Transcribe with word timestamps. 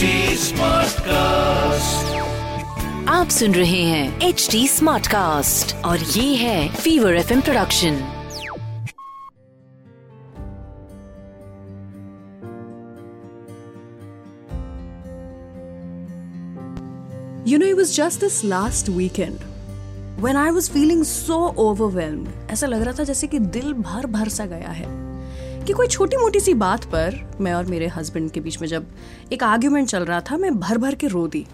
Smart 0.00 1.00
cast 1.00 2.14
आप 3.08 3.28
सुन 3.28 3.54
रहे 3.54 3.82
हैं 3.82 4.20
एच 4.20 4.48
डी 4.50 4.68
स्मार्ट 4.68 5.06
कास्ट 5.06 5.84
और 5.84 5.98
ये 5.98 6.34
है 6.34 6.74
fever 6.74 7.14
F 7.14 7.32
introduction 7.32 8.00
you 17.48 17.58
know 17.58 17.76
was 17.76 17.96
just 17.96 18.20
this 18.20 18.44
last 18.44 18.88
weekend 18.88 19.38
when 20.24 20.36
I 20.36 20.50
was 20.50 20.70
feeling 20.70 21.04
so 21.04 21.54
overwhelm 21.58 22.26
ऐसा 22.50 22.66
लग 22.66 22.82
रहा 22.82 22.94
था 22.98 23.04
जैसे 23.04 23.26
कि 23.26 23.38
दिल 23.38 23.72
भर 23.72 24.06
भर 24.06 24.28
सा 24.28 24.46
गया 24.46 24.68
है। 24.68 25.11
कि 25.66 25.72
कोई 25.72 25.86
छोटी 25.86 26.16
मोटी 26.16 26.40
सी 26.40 26.52
बात 26.54 26.84
पर 26.84 27.20
मैं 27.40 27.52
और 27.54 27.66
मेरे 27.66 27.86
हस्बैंड 27.88 28.30
के 28.30 28.40
बीच 28.40 28.60
में 28.60 28.68
जब 28.68 28.86
एक 29.32 29.42
आर्ग्यूमेंट 29.42 29.88
चल 29.88 30.04
रहा 30.04 30.20
था, 30.20 30.36
मैं 30.36 30.58
भर 30.60 30.78
भर 30.78 30.94
के 30.94 31.06
रो 31.06 31.26
दी। 31.26 31.46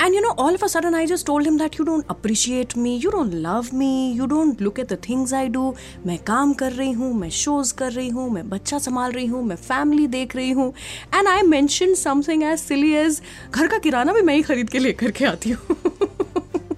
And 0.00 0.14
you 0.14 0.20
know 0.20 0.28
all 0.42 0.54
of 0.54 0.64
a 0.64 0.66
sudden 0.66 0.94
I 0.94 1.06
just 1.06 1.26
told 1.26 1.46
him 1.46 1.58
that 1.58 1.74
you 1.74 1.84
don't 1.86 2.04
appreciate 2.10 2.76
me 2.76 2.94
you 2.96 3.10
don't 3.10 3.34
love 3.34 3.66
me 3.74 4.12
you 4.12 4.26
don't 4.26 4.62
look 4.62 4.78
at 4.80 4.92
the 4.92 4.98
things 5.08 5.34
I 5.34 5.48
do 5.48 5.74
मैं 6.06 6.18
काम 6.18 6.52
कर 6.52 6.72
रही 6.72 6.92
हूँ, 6.92 7.12
मैं 7.14 7.30
शोज़ 7.30 7.74
कर 7.74 7.92
रही 7.92 8.08
हूँ, 8.08 8.28
मैं 8.30 8.48
बच्चा 8.48 8.78
संभाल 8.78 9.12
रही 9.12 9.26
हूँ, 9.26 9.42
मैं 9.44 9.56
फैमिली 9.56 10.06
देख 10.06 10.36
रही 10.36 10.50
हूँ। 10.50 10.72
And 11.14 11.28
I 11.28 11.42
mention 11.42 11.94
something 11.94 12.42
as 12.42 12.58
silly 12.58 12.92
as 12.94 13.20
घर 13.50 13.66
का 13.66 13.78
किराना 13.78 14.12
भी 14.12 14.22
मैं 14.22 14.34
ही 14.34 14.42
खरीद 14.42 14.70
के 14.70 14.78
लेकर 14.78 15.10
के 15.10 15.24
आती 15.24 15.50
हूँ। 15.50 15.76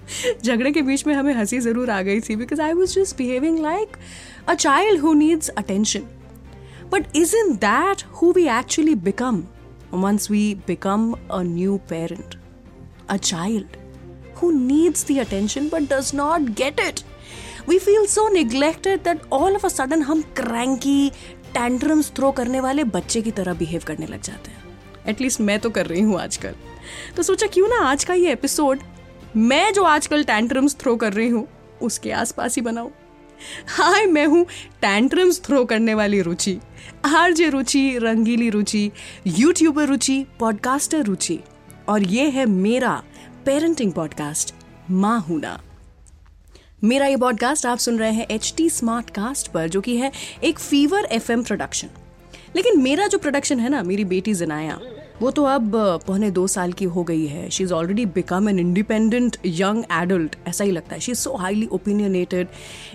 झगड़े 0.43 0.71
के 0.71 0.81
बीच 0.81 1.05
में 1.07 1.13
हमें 1.15 1.33
हँसी 1.33 1.59
ज़रूर 1.59 1.89
आ 1.89 2.01
गई 2.01 2.19
थी 2.19 2.35
because 2.35 2.61
I 2.61 2.73
was 2.73 2.99
just 2.99 3.17
behaving 3.17 3.59
like 3.59 3.97
a 4.47 4.53
child 4.53 5.01
who 5.01 5.13
needs 5.13 5.49
attention 5.49 6.07
but 6.91 7.15
is 7.15 7.35
in 7.35 7.53
that 7.65 8.03
who 8.21 8.31
we 8.31 8.47
actually 8.59 8.95
become 9.09 9.43
once 10.03 10.25
we 10.29 10.39
become 10.67 11.03
a 11.31 11.37
new 11.41 11.75
parent? 11.89 12.33
A 13.07 13.17
child 13.17 13.77
who 14.39 14.47
needs 14.55 15.03
the 15.03 15.15
attention 15.19 15.69
but 15.69 15.85
does 15.91 16.09
not 16.13 16.49
get 16.61 16.81
it. 16.85 17.03
We 17.67 17.77
feel 17.79 18.07
so 18.07 18.25
neglected 18.33 19.05
that 19.05 19.23
all 19.37 19.55
of 19.59 19.63
a 19.63 19.71
sudden 19.75 20.03
हम 20.03 20.23
cranky, 20.39 21.13
tantrums 21.53 22.09
throw 22.17 22.33
करने 22.37 22.59
वाले 22.59 22.83
बच्चे 22.97 23.21
की 23.21 23.31
तरह 23.31 23.53
behave 23.53 23.83
करने 23.87 24.05
लग 24.05 24.21
जाते 24.21 24.51
हैं। 24.51 24.63
एटलीस्ट 25.07 25.41
मैं 25.41 25.59
तो 25.59 25.69
कर 25.69 25.85
रही 25.85 26.01
हूँ 26.01 26.19
आजकल। 26.21 26.55
तो 27.17 27.23
सोचा 27.23 27.47
क्यों 27.47 27.67
ना 27.67 27.79
आज 27.85 28.03
का 28.03 28.13
ये 28.13 28.33
एपिसोड 28.33 28.79
मैं 29.35 29.73
जो 29.73 29.83
आजकल 29.83 30.23
टैंट्रम्स 30.23 30.75
थ्रो 30.79 30.95
कर 30.95 31.13
रही 31.13 31.29
हूँ 31.29 31.47
उसके 31.81 32.11
आसपास 32.11 32.55
ही 32.55 32.61
बनाऊँ। 32.61 32.91
हाय, 33.67 34.05
मैं 34.05 34.25
हूँ 34.25 34.45
टैंट्रम्स 34.81 35.41
थ्रो 35.43 35.63
करने 35.65 35.93
वाली 35.93 36.21
रुचि, 36.21 36.57
आरजे 37.05 37.49
रुचि, 37.49 37.97
रंगीली 37.97 38.49
रुचि 38.49 38.91
यूट्यूबर 39.27 39.85
रुचि 39.85 40.25
पॉडकास्टर 40.39 41.03
रुचि, 41.03 41.39
और 41.89 42.03
ये 42.03 42.29
है 42.29 42.45
मेरा 42.45 43.01
पेरेंटिंग 43.45 43.91
पॉडकास्ट 43.91 44.53
माँ 44.91 45.19
हूना 45.19 45.59
मेरा 46.83 47.05
ये 47.07 47.17
पॉडकास्ट 47.17 47.65
आप 47.65 47.77
सुन 47.77 47.99
रहे 47.99 48.11
हैं 48.11 48.25
एच 48.31 48.53
टी 48.57 48.69
स्मार्ट 48.69 49.09
कास्ट 49.09 49.51
पर, 49.51 49.67
जो 49.67 49.81
कि 49.81 49.97
है 49.97 50.11
एक 50.43 50.59
फीवर 50.59 51.05
एफएम 51.11 51.43
प्रोडक्शन 51.43 51.89
लेकिन 52.55 52.81
मेरा 52.81 53.07
जो 53.07 53.17
प्रोडक्शन 53.17 53.59
है 53.59 53.69
ना, 53.69 53.83
मेरी 53.83 54.05
बेटी 54.05 54.33
जिनाया 54.33 54.79
वो 55.21 55.29
तो 55.31 55.43
अब 55.43 55.71
पौने 56.07 56.29
दो 56.31 56.45
साल 56.47 56.71
की 56.73 56.85
हो 56.85 57.03
गई 57.03 57.25
है। 57.25 57.49
She 57.49 57.63
is 57.63 57.73
already 57.73 58.05
become 58.15 58.49
an 58.49 58.59
independent 58.59 59.37
young 59.45 59.83
adult 59.91 60.35
ऐसा 60.47 60.63
ही 60.63 60.71
लगता 60.71 60.95
है। 60.95 60.99
She 61.01 61.11
is 61.11 61.19
so 61.19 61.35
highly 61.35 61.67
opinionated 61.71 62.47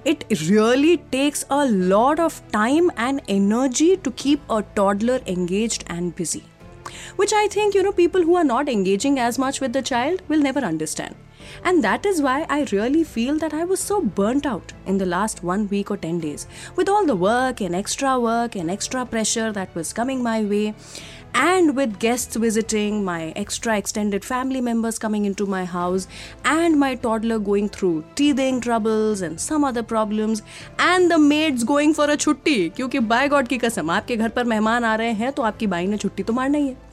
it 0.07 0.25
really 0.33 0.97
takes 1.13 1.43
a 1.43 1.63
lot 1.65 2.21
of 2.21 2.41
time 2.53 2.91
and 2.99 3.21
energy 3.31 3.95
to 3.97 4.11
keep 4.19 4.53
a 4.53 4.61
toddler 4.77 5.23
engage 5.29 5.79
and 5.91 6.13
busy 6.19 6.43
which 7.21 7.35
I 7.35 7.49
think 7.57 7.77
you 7.77 7.83
know 7.83 7.93
people 7.93 8.25
who 8.25 8.37
are 8.37 8.45
not 8.45 8.69
engaging 8.69 9.19
as 9.19 9.37
much 9.41 9.63
with 9.63 9.77
the 9.77 9.81
child 9.81 10.21
will 10.31 10.43
never 10.43 10.65
understand 10.65 11.15
And 11.69 11.85
that 11.85 12.07
is 12.09 12.21
why 12.25 12.35
I 12.49 12.57
really 12.73 13.05
feel 13.13 13.39
that 13.39 13.55
I 13.55 13.65
was 13.71 13.81
so 13.81 14.01
burnt 14.19 14.47
out 14.47 14.73
in 14.87 14.99
the 14.99 15.07
last 15.07 15.43
one 15.51 15.65
week 15.73 15.91
or 15.95 15.97
10 16.03 16.21
days. 16.25 16.47
With 16.77 16.93
all 16.95 17.09
the 17.11 17.17
work 17.23 17.63
and 17.67 17.79
extra 17.79 18.13
work 18.25 18.59
and 18.63 18.75
extra 18.77 19.05
pressure 19.15 19.49
that 19.53 19.79
was 19.81 19.93
coming 20.01 20.23
my 20.27 20.37
way. 20.53 20.75
And 21.35 21.77
with 21.77 21.99
guests 21.99 22.37
visiting, 22.37 23.05
my 23.05 23.33
extra 23.37 23.77
extended 23.77 24.25
family 24.25 24.61
members 24.61 24.99
coming 24.99 25.25
into 25.25 25.47
my 25.47 25.65
house, 25.65 26.09
and 26.45 26.79
my 26.79 26.95
toddler 26.97 27.39
going 27.39 27.69
through 27.69 28.05
teething 28.15 28.61
troubles 28.61 29.23
and 29.23 29.41
some 29.41 29.65
other 29.65 29.83
problems, 29.85 30.43
and 30.81 31.11
the 31.11 31.19
maids 31.19 31.65
going 31.65 31.95
for 31.95 32.11
a 32.11 32.17
छुट्टी 32.17 32.69
क्योंकि 32.77 32.99
bye 32.99 33.29
God 33.29 33.49
की 33.49 33.59
कसम 33.59 33.91
आपके 33.91 34.17
घर 34.17 34.29
पर 34.29 34.45
मेहमान 34.45 34.85
आ 34.85 34.95
रहे 34.95 35.13
हैं 35.13 35.33
तो 35.33 35.43
आपकी 35.43 35.67
बाई 35.67 35.87
ने 35.87 35.97
छुट्टी 35.97 36.23
तो 36.23 36.33
मारना 36.33 36.59
ही 36.59 36.69
है 36.69 36.91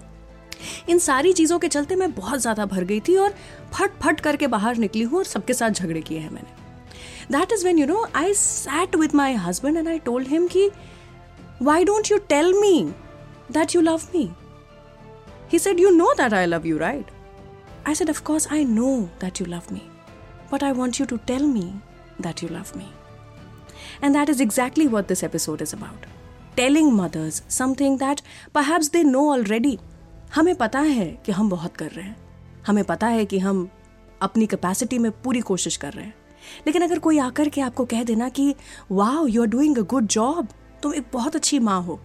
इन 0.90 1.00
सारी 1.00 1.34
चीज़ों 1.34 1.58
के 1.60 1.68
चलते 1.68 1.96
मैं 1.96 2.12
बहुत 2.14 2.40
ज़्यादा 2.42 2.66
भर 2.66 2.84
गई 2.84 3.00
थी 3.08 3.16
और 3.18 3.34
फट 3.74 4.00
फट 4.04 4.20
करके 4.20 4.48
बाहर 4.48 4.78
निकली 4.78 5.04
हूँ 5.04 5.18
और 5.18 5.26
सबके 5.26 5.54
साथ 5.54 5.72
झगड़े 5.72 6.02
किए 6.02 6.20
हैं 6.20 6.30
मैंने 6.30 7.38
that 7.38 7.52
is 7.54 7.66
when 7.66 7.80
you 7.80 7.86
know 7.88 8.06
I 8.16 8.34
sat 8.34 8.96
with 8.96 9.16
my 9.16 9.34
husband 9.46 9.78
and 9.78 9.88
I 9.88 10.00
told 10.06 10.28
him 10.28 10.48
कि 10.48 10.70
why 11.62 11.86
don't 11.86 12.12
you 12.12 12.18
tell 12.30 12.54
me 12.60 12.90
that 13.52 13.76
you 13.76 13.82
love 13.82 14.02
me 14.16 14.32
he 15.54 15.60
said 15.60 15.80
you 15.80 15.90
know 15.90 16.14
that 16.14 16.34
I 16.34 16.46
love 16.46 16.68
you 16.68 16.78
right 16.78 17.06
I 17.88 17.96
said 17.96 18.10
of 18.10 18.24
course 18.24 18.48
I 18.52 18.66
know 18.66 19.10
that 19.22 19.42
you 19.42 19.48
love 19.48 19.62
me 19.72 19.82
but 20.54 20.64
I 20.64 20.72
want 20.72 21.00
you 21.00 21.06
to 21.06 21.18
tell 21.18 21.44
me 21.44 21.74
that 22.22 22.44
you 22.44 22.50
love 22.50 22.66
me 22.78 22.92
And 24.04 24.16
that 24.16 24.30
is 24.30 24.42
exactly 24.42 24.94
what 24.94 25.04
this 25.04 25.24
episode 25.24 25.62
is 25.62 25.72
about. 25.74 26.02
Telling 26.58 26.92
mothers 27.00 27.36
something 27.62 27.98
that 27.98 28.22
perhaps 28.58 28.90
they 28.96 29.14
know 29.14 29.38
already, 29.38 29.78
हमें 30.36 30.56
पता 30.56 30.80
है 30.80 31.24
कि 31.26 31.32
हम 31.32 31.50
बहुत 31.50 31.76
कर 31.76 31.92
रहे 31.92 32.06
हैं। 32.06 32.18
हमें 32.68 32.84
पता 32.84 33.08
है 33.08 33.26
कि 33.26 33.40
हम 33.40 33.70
अपनी 34.22 34.48
कैपेसिटी 34.48 34.98
में 34.98 35.12
पूरी 35.22 35.40
कोशिश 35.40 35.78
कर 35.78 35.94
रहे 35.94 36.06
हैं। 36.06 36.14
लेकिन 36.68 36.82
अगर 36.82 37.00
कोई 37.00 37.20
आकर 37.20 37.50
के 37.50 37.62
आपको 37.62 37.86
कह 37.86 38.04
देना 38.04 38.30
कि 38.30 38.56
वाह 38.92 39.26
you 39.30 39.42
are 39.42 39.48
doing 39.48 39.78
a 39.78 39.82
good 39.82 40.08
job 40.08 40.48
तुम 40.84 40.94
एक 40.94 41.06
बहुत 41.14 41.36
अच्छी 41.36 41.60
माँ 41.60 41.82
हो। 41.82 42.00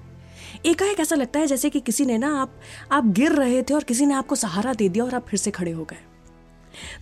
एकाएक 0.66 1.00
ऐसा 1.00 1.16
लगता 1.16 1.40
है 1.40 1.46
जैसे 1.46 1.70
कि 1.70 1.80
किसी 1.80 2.04
ने 2.06 2.18
ना 2.18 2.42
आप 2.42 2.54
आप 2.92 3.06
गिर 3.06 3.32
रहे 3.32 3.62
थे 3.62 3.74
और 3.74 3.84
किसी 3.84 4.06
ने 4.06 4.14
आपको 4.14 4.34
सहारा 4.34 4.72
दे 4.74 4.88
दिया 4.88 5.04
और 5.04 5.14
आप 5.14 5.26
फिर 5.28 5.40
से 5.40 5.50
खड़े 5.50 5.72
हो 5.72 5.84
गए। 5.84 6.04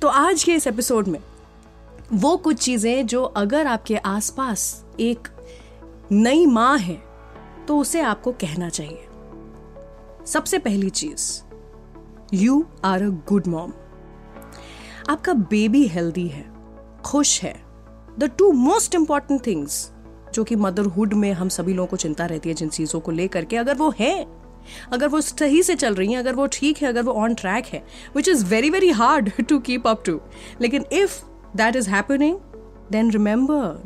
तो 0.03 0.09
आज 0.09 0.45
के 0.45 0.55
इस 0.55 0.67
एपिसोड 0.67 1.09
में 1.09 1.21
वो 2.13 2.37
कुछ 2.37 2.59
चीज़ें 2.59 3.07
जो 3.07 3.23
अगर 3.23 3.67
आपके 3.67 3.97
आसपास 3.97 4.85
एक 5.01 5.29
नई 6.13 6.47
माँ 6.47 6.79
है 6.79 7.01
तो 7.69 7.79
उसे 7.79 8.01
आपको 8.01 8.33
कहना 8.33 8.69
चाहिए। 8.69 9.07
सबसे 10.27 10.59
पहली 10.59 10.91
चीज़ 10.91 11.43
you 12.35 12.65
are 12.85 13.03
a 13.03 13.09
good 13.29 13.47
mom 13.47 13.73
आपका 15.09 15.33
बेबी 15.33 15.87
हेल्दी 15.87 16.27
है, 16.29 16.45
खुश 17.05 17.43
है। 17.43 17.55
The 18.19 18.31
two 18.39 18.51
most 18.53 18.95
important 18.95 19.47
things 19.47 19.91
जो 20.35 20.45
कि 20.45 20.57
मदरहुड 20.57 21.15
में 21.15 21.33
हम 21.33 21.49
सभी 21.49 21.73
लोगों 21.73 21.87
को 21.87 21.97
चिंता 21.97 22.27
रहती 22.27 22.49
है 22.49 22.55
जिन 22.55 22.69
चीज़ों 22.69 23.01
को 23.01 23.13
लेकर 23.13 23.45
के, 23.45 23.57
अगर 23.57 23.75
वो 23.75 23.93
है, 23.99 24.27
अगर 24.93 25.09
वो 25.09 25.21
सही 25.21 25.63
से 25.63 25.75
चल 25.75 25.95
रही 25.95 26.13
हैं, 26.13 26.19
अगर 26.19 26.35
वो 26.35 26.47
ठीक 26.53 26.83
है, 26.83 26.89
अगर 26.89 27.03
वो 27.03 27.13
ऑन 27.15 27.35
ट्रैक 27.35 27.67
है 27.67 27.83
which 28.17 28.29
is 28.29 28.45
very 28.47 28.71
very 28.71 28.91
hard 28.93 29.31
to 29.49 29.59
keep 29.59 29.87
up 29.89 30.03
to 30.07 30.21
लेकिन 30.61 30.85
if 30.93 31.21
that 31.57 31.77
is 31.77 31.91
happening 31.91 32.39
then 32.93 33.13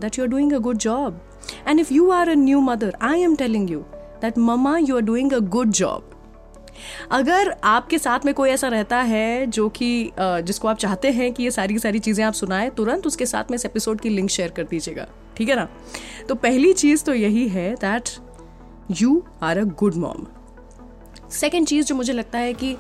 that 0.01 0.19
you 0.19 0.25
are 0.25 0.31
doing 0.31 0.53
a 0.53 0.59
good 0.59 0.77
job 0.79 1.21
and 1.69 1.81
if 1.81 1.93
you 1.95 2.11
are 2.11 2.29
a 2.29 2.35
new 2.35 2.61
mother 2.61 2.97
I 3.03 3.23
am 3.23 3.37
telling 3.37 3.71
you 3.71 3.81
that 4.21 4.39
mama 4.39 4.77
you 4.79 4.97
are 4.97 5.03
doing 5.03 5.33
a 5.33 5.39
good 5.39 5.71
job 5.73 6.11
अगर 7.13 7.55
आपके 7.65 7.99
साथ 7.99 8.25
में 8.25 8.35
कोई 8.35 8.51
ऐसा 8.51 8.69
रहता 8.69 9.01
है 9.03 9.47
जो 9.47 9.69
कि 9.69 10.11
जिसको 10.19 10.69
आप 10.69 10.79
चाहते 10.79 11.11
हैं 11.11 11.33
कि 11.33 11.43
ये 11.43 11.51
सारी 11.51 11.79
सारी 11.79 11.99
चीज़ें 11.99 12.25
आप 12.25 12.33
सुनाएँ, 12.33 12.71
तुरंत 12.71 13.07
उसके 13.07 13.27
साथ 13.27 13.51
में 13.51 13.55
इस 13.57 13.65
एपिसोड 13.67 14.01
की 14.01 14.09
लिंक 14.09 14.31
शेयर 14.31 14.51
कर 14.51 14.65
दीजिएगा। 14.65 15.07
ठीक 15.37 15.49
है 15.49 15.57
ना? 15.57 15.69
तो 16.29 16.35
पहली 16.35 16.73
चीज़ 16.73 17.05
तो 17.05 17.15
यही 17.15 17.49
है 17.49 17.75
that 17.75 18.09
you 19.01 19.23
are 19.43 19.59
a 19.59 19.65
good 19.65 19.95
mom 19.95 20.27
second 21.31 21.67
चीज़ 21.67 21.87
जो 21.87 21.95
मुझे 21.95 22.13
लगता 22.13 22.39
है 22.39 22.53
कि 22.55 22.77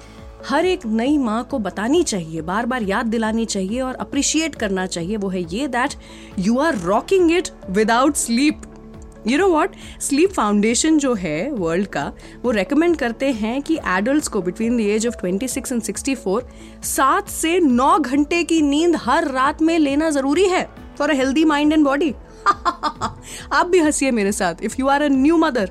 हर 0.48 0.66
एक 0.66 0.86
नई 0.86 1.18
माँ 1.18 1.42
को 1.44 1.58
बतानी 1.58 2.02
चाहिए 2.02 2.40
बार 2.40 2.66
बार 2.66 2.82
याद 2.82 3.06
दिलानी 3.06 3.44
चाहिए 3.44 3.80
और 3.80 3.94
अप्रिशिएट 3.94 4.54
करना 4.54 4.86
चाहिए, 4.86 5.16
वो 5.16 5.28
है 5.28 5.40
ये 5.54 5.68
that 5.68 5.94
you 6.38 6.58
are 6.58 6.78
rocking 6.78 7.32
it 7.32 7.48
without 7.70 8.14
sleep 8.14 8.62
you 9.26 9.38
know 9.38 9.48
what 9.48 9.76
sleep 10.00 10.32
foundation 10.32 10.98
जो 10.98 11.14
है 11.14 11.50
वर्ल्ड 11.50 11.86
का, 11.86 12.12
वो 12.42 12.50
रेकमेंड 12.50 12.96
करते 12.96 13.30
हैं 13.32 13.62
कि 13.62 13.78
एडल्ट 13.86 14.28
को 14.28 14.42
between 14.42 14.76
the 14.76 14.80
age 14.80 15.06
of 15.06 15.14
26 15.24 15.72
and 15.72 15.82
64 15.82 16.84
सात 16.84 17.28
से 17.28 17.60
नौ 17.60 17.98
घंटे 17.98 18.42
की 18.44 18.60
नींद 18.62 18.96
हर 18.96 19.30
रात 19.30 19.62
में 19.62 19.78
लेना 19.78 20.10
ज़रूरी 20.10 20.46
है 20.48 20.68
for 20.98 21.10
a 21.10 21.14
healthy 21.14 21.44
mind 21.44 21.72
and 21.72 21.84
body 21.84 22.14
आप 23.52 23.66
भी 23.66 23.78
हंसिए 23.78 24.10
मेरे 24.10 24.32
साथ 24.32 24.54
if 24.62 24.74
you 24.78 24.88
are 24.88 25.02
a 25.02 25.08
new 25.08 25.36
mother 25.36 25.70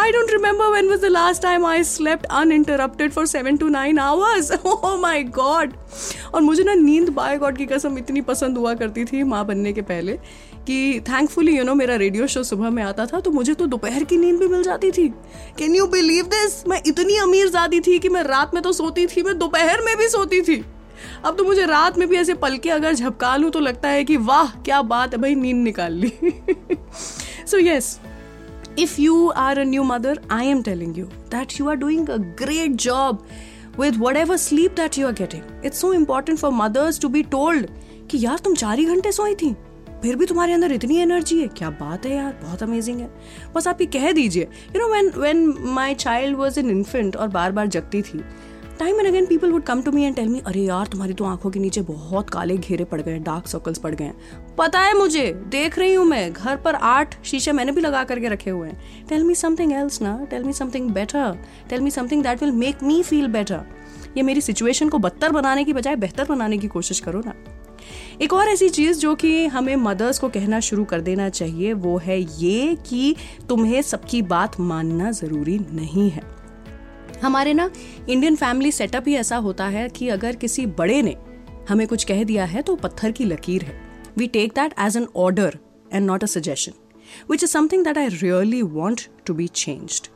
I 0.00 0.12
don't 0.12 0.32
remember 0.32 0.66
when 0.70 0.86
was 0.90 1.00
the 1.00 1.10
last 1.10 1.42
time 1.42 1.64
I 1.66 1.82
slept 1.82 2.26
uninterrupted 2.30 3.12
for 3.12 3.26
seven 3.26 3.58
to 3.58 3.70
nine 3.70 3.98
hours. 3.98 4.50
Oh 4.64 4.96
my 5.04 5.16
god! 5.38 5.72
और 6.34 6.40
मुझे 6.40 6.64
ना 6.64 6.74
नींद 6.74 7.08
bye 7.08 7.38
God 7.38 7.56
की 7.56 7.66
कसम, 7.66 7.98
इतनी 7.98 8.20
पसंद 8.20 8.58
हुआ 8.58 8.74
करती 8.74 9.04
थी 9.04 9.22
माँ 9.22 9.46
बनने 9.46 9.72
के 9.72 9.82
पहले 9.82 10.12
कि 10.66 11.00
थैंकफुली 11.00 11.56
यू 11.58 11.64
नो 11.64 11.74
मेरा 11.74 11.96
रेडियो 11.96 12.26
शो 12.26 12.42
सुबह 12.42 12.70
में 12.70 12.82
आता 12.82 13.06
था 13.06 13.20
तो 13.20 13.30
मुझे 13.30 13.54
तो 13.54 13.66
दोपहर 13.66 14.04
की 14.04 14.16
नींद 14.16 14.36
भी 14.36 14.48
मिल 14.48 14.62
जाती 14.62 14.90
थी 14.90 15.08
कैन 15.58 15.74
यू 15.74 15.86
बिलीव 15.86 16.24
दिस 16.24 16.68
मैं 16.68 16.82
इतनी 16.86 17.16
अमीर 17.16 17.48
जाती 17.48 17.80
थी 17.80 17.98
कि 17.98 18.08
मैं 18.08 18.22
रात 18.22 18.54
में 18.54 18.62
तो 18.62 18.72
सोती 18.72 19.06
थी, 19.06 19.22
मैं 19.22 19.38
दोपहर 19.38 19.80
में 19.80 19.96
भी 19.96 20.08
सोती 20.08 20.42
थी 20.42 20.64
अब 21.24 21.36
तो 21.36 21.44
मुझे 21.44 21.66
रात 21.66 21.98
में 21.98 22.08
भी 22.08 22.16
ऐसे 22.16 22.34
पलके 22.34 22.70
अगर 22.70 22.94
झपका 22.94 23.36
लूँ 23.36 23.50
तो 23.50 23.60
लगता 23.60 23.88
है 23.88 24.04
कि 24.04 24.16
वाह 24.16 24.50
क्या 24.62 24.82
बात 24.82 25.14
है 25.14 25.20
भाई 25.20 25.34
नींद 25.34 25.56
निकाल 25.56 25.92
ली। 25.92 26.12
So 27.46 27.58
yes 27.58 27.98
if 28.78 28.92
you 28.98 29.14
are 29.42 29.58
a 29.58 29.64
new 29.64 29.84
mother, 29.84 30.12
I 30.30 30.44
am 30.44 30.62
telling 30.62 30.90
you 30.94 31.06
that 31.30 31.54
you 31.58 31.68
are 31.68 31.76
doing 31.76 32.04
a 32.08 32.18
great 32.42 32.76
job 32.76 33.22
with 33.76 33.96
whatever 33.96 34.36
sleep 34.38 34.76
that 34.76 34.98
you 34.98 35.06
are 35.06 35.12
getting. 35.12 35.42
It's 35.62 35.80
so 35.84 35.90
important 35.92 36.40
for 36.42 36.50
mothers 36.52 37.00
to 37.04 37.10
be 37.16 37.22
told 37.34 37.66
कि 38.10 38.18
यार 38.24 38.38
तुम 38.38 38.54
चार 38.54 38.78
ही 38.78 38.84
घंटे 38.84 39.12
सोई 39.12 39.34
थी 39.34 39.52
फिर 40.02 40.16
भी 40.16 40.26
तुम्हारे 40.26 40.52
अंदर 40.52 40.72
इतनी 40.72 40.96
एनर्जी 40.96 41.40
है। 41.40 41.48
क्या 41.48 41.70
बात 41.70 42.06
है 42.06 42.14
यार 42.16 42.38
बहुत 42.42 42.62
अमेजिंग 42.62 43.00
है। 43.00 43.10
बस 43.54 43.66
आप 43.68 43.80
ये 43.80 43.86
कह 43.86 44.12
दीजिए 44.12 44.42
you 44.42 44.78
know 44.78 44.88
when 44.88 45.10
when 45.16 45.54
my 45.58 45.94
child 45.94 46.36
was 46.36 46.58
an 46.58 46.70
infant 46.70 47.16
और 47.16 47.28
बार 47.28 47.52
बार 47.52 47.66
जगती 47.66 48.02
थी 48.02 48.24
time 48.78 48.98
and 49.00 49.06
again 49.08 49.26
people 49.26 49.50
would 49.50 49.62
come 49.62 49.80
to 49.82 49.90
me 49.92 50.04
and 50.04 50.14
tell 50.16 50.28
me 50.28 50.40
अरे 50.46 50.60
यार, 50.60 50.86
तुम्हारी 50.86 51.12
तो 51.12 51.24
आँखों 51.24 51.50
के 51.50 51.60
नीचे 51.60 51.80
बहुत 51.80 52.30
काले 52.30 52.56
घेरे 52.56 52.84
पड़ 52.84 53.00
गए 53.00 53.18
डार्क 53.18 53.46
सर्कल्स 53.46 53.78
पड़ 53.78 53.94
गए 53.94 54.04
हैं. 54.04 54.54
पता 54.58 54.80
है 54.80 54.96
मुझे, 54.98 55.32
देख 55.48 55.78
रही 55.78 55.94
हूँ 55.94 56.04
मैं, 56.06 56.32
घर 56.32 56.56
पर 56.56 56.74
आठ 56.74 57.24
शीशे 57.24 57.52
मैंने 57.52 57.72
भी 57.72 57.80
लगा 57.80 58.04
करके 58.04 58.28
रखे 58.28 58.50
हुए 58.50 58.68
हैं। 58.68 59.06
टेल 59.08 59.24
मी 59.24 59.34
समथिंग 59.34 59.72
एल्स 59.72 60.00
ना 60.02 60.16
tell 60.30 60.44
me 60.44 60.52
something 60.52 60.90
better 60.90 61.38
tell 61.70 61.80
me 61.80 61.90
something 61.90 62.22
that 62.22 62.42
will 62.42 62.52
make 62.52 62.82
me 62.82 63.02
feel 63.02 63.26
better 63.26 63.64
ये 64.16 64.22
मेरी 64.22 64.40
सिचुएशन 64.40 64.88
को 64.88 64.98
बदतर 64.98 65.32
बनाने 65.32 65.64
की 65.64 65.72
बजाय 65.72 65.96
बेहतर 65.96 66.24
बनाने 66.24 66.58
की 66.58 66.68
कोशिश 66.68 67.00
करो 67.00 67.22
ना। 67.26 67.34
एक 68.22 68.32
और 68.32 68.48
ऐसी 68.48 68.68
चीज़ 68.68 68.98
जो 68.98 69.14
कि 69.14 69.46
हमें 69.46 69.76
मदर्स 69.76 70.18
को 70.18 70.28
कहना 70.28 70.60
शुरू 70.60 70.84
कर 70.84 71.00
देना 71.00 71.28
चाहिए, 71.28 71.72
वो 71.72 71.98
है 71.98 72.20
ये 72.20 72.76
कि 72.88 73.14
तुम्हें 73.48 73.82
सबकी 73.82 74.22
बात 74.22 74.60
मानना 74.60 75.10
ज़रूरी 75.10 75.58
नहीं 75.72 76.10
है। 76.10 76.37
हमारे 77.22 77.52
ना 77.54 77.70
इंडियन 78.08 78.36
फैमिली 78.36 78.72
सेटअप 78.72 79.04
ही 79.08 79.14
ऐसा 79.14 79.36
होता 79.36 79.66
है 79.66 79.88
कि 79.88 80.08
अगर 80.08 80.36
किसी 80.36 80.66
बड़े 80.66 81.00
ने 81.02 81.16
हमें 81.68 81.86
कुछ 81.88 82.04
कह 82.04 82.22
दिया 82.24 82.44
है 82.44 82.62
तो 82.62 82.74
पत्थर 82.76 83.10
की 83.10 83.24
लकीर 83.24 83.62
है। 83.62 83.80
We 84.16 84.26
take 84.26 84.52
that 84.52 84.74
as 84.78 84.96
an 84.96 85.06
order 85.16 85.58
and 85.92 86.06
not 86.06 86.22
a 86.22 86.26
suggestion 86.26 86.72
which 87.30 87.42
is 87.44 87.50
something 87.50 87.84
that 87.84 87.98
I 87.98 88.08
really 88.08 88.62
want 88.62 89.00
to 89.26 89.34
be 89.34 89.46
changed 89.46 90.06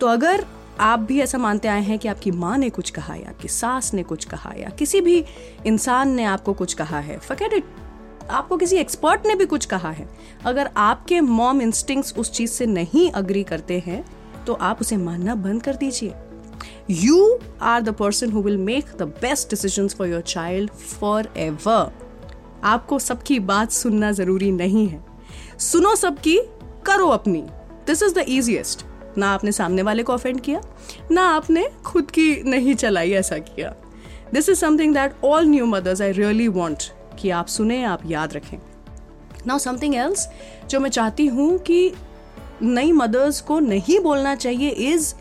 तो 0.00 0.06
अगर 0.06 0.44
आप 0.80 0.98
भी 0.98 1.20
ऐसा 1.20 1.38
मानते 1.38 1.68
आए 1.68 1.82
हैं 1.82 1.98
कि 1.98 2.08
आपकी 2.08 2.30
माँ 2.30 2.56
ने 2.58 2.70
कुछ 2.70 2.90
कहा 2.90 3.14
या 3.14 3.28
आपकी 3.28 3.48
सास 3.48 3.92
ने 3.94 4.02
कुछ 4.02 4.24
कहा 4.24 4.52
या 4.58 4.68
किसी 4.68 5.00
भी 5.00 5.24
इंसान 5.66 6.10
ने 6.10 6.24
आपको 6.24 6.52
कुछ 6.52 6.74
कहा 6.74 7.00
है 7.00 7.18
फकेट 7.18 7.52
इट 7.52 7.64
आपको 8.30 8.56
किसी 8.56 8.76
एक्सपर्ट 8.76 9.26
ने 9.26 9.34
भी 9.34 9.46
कुछ 9.46 9.64
कहा 9.66 9.90
है। 9.90 10.08
अगर 10.44 10.70
आपके 10.76 11.20
मॉम 11.20 11.62
इंस्टिंक्ट्स 11.62 12.14
उस 12.18 12.32
चीज़ 12.32 12.50
से 12.50 12.66
नहीं 12.66 13.10
अग्री 13.10 13.42
करते 13.42 13.78
हैं 13.86 14.04
तो 14.46 14.52
आप 14.52 14.80
उसे 14.80 14.96
मानना 14.96 15.34
बंद 15.34 15.62
कर 15.62 15.74
दीजिए। 15.74 16.12
You 16.90 17.38
are 17.62 17.80
the 17.82 17.92
person 17.92 18.30
who 18.30 18.42
will 18.44 18.58
make 18.58 18.92
the 18.98 19.06
best 19.24 19.52
decisions 19.54 19.96
for 19.96 20.06
your 20.06 20.22
child 20.34 20.70
forever. 20.92 21.80
आपको 22.64 22.98
सबकी 22.98 23.38
बात 23.40 23.70
सुनना 23.70 24.12
ज़रूरी 24.12 24.50
नहीं 24.52 24.88
है। 24.88 25.04
सुनो 25.58 25.94
सबकी, 25.96 26.38
करो 26.86 27.06
अपनी। 27.06 27.42
दिस 27.86 28.02
इज़ 28.02 28.14
द 28.14 28.24
इजिएस्ट 28.28 28.84
ना 29.18 29.30
आपने 29.30 29.52
सामने 29.52 29.82
वाले 29.82 30.02
को 30.02 30.12
ऑफेंड 30.12 30.40
किया, 30.40 30.60
ना 31.10 31.22
आपने 31.22 31.68
खुद 31.86 32.10
की 32.10 32.42
नहीं 32.42 32.74
चलाई 32.74 33.10
ऐसा 33.10 33.38
किया। 33.38 33.74
This 34.32 34.48
is 34.48 34.58
something 34.58 34.94
that 34.94 35.14
all 35.24 35.44
new 35.44 35.66
mothers 35.66 36.02
I 36.02 36.12
really 36.12 36.48
want 36.48 36.82
कि 37.20 37.30
आप 37.30 37.46
सुने, 37.46 37.82
आप 37.84 38.02
याद 38.06 38.32
रखें। 38.32 38.58
नाउ 39.46 39.58
समथिंग 39.58 39.94
एल्स 39.94 40.28
जो 40.70 40.80
मैं 40.80 40.90
चाहती 40.90 41.26
हूँ 41.26 41.58
कि 41.58 41.92
नई 42.62 42.92
मदर्स 42.92 43.40
को 43.40 43.58
नहीं 43.60 44.00
बोलना 44.00 44.34
चाहिए 44.34 44.68
इज़ 44.68 45.14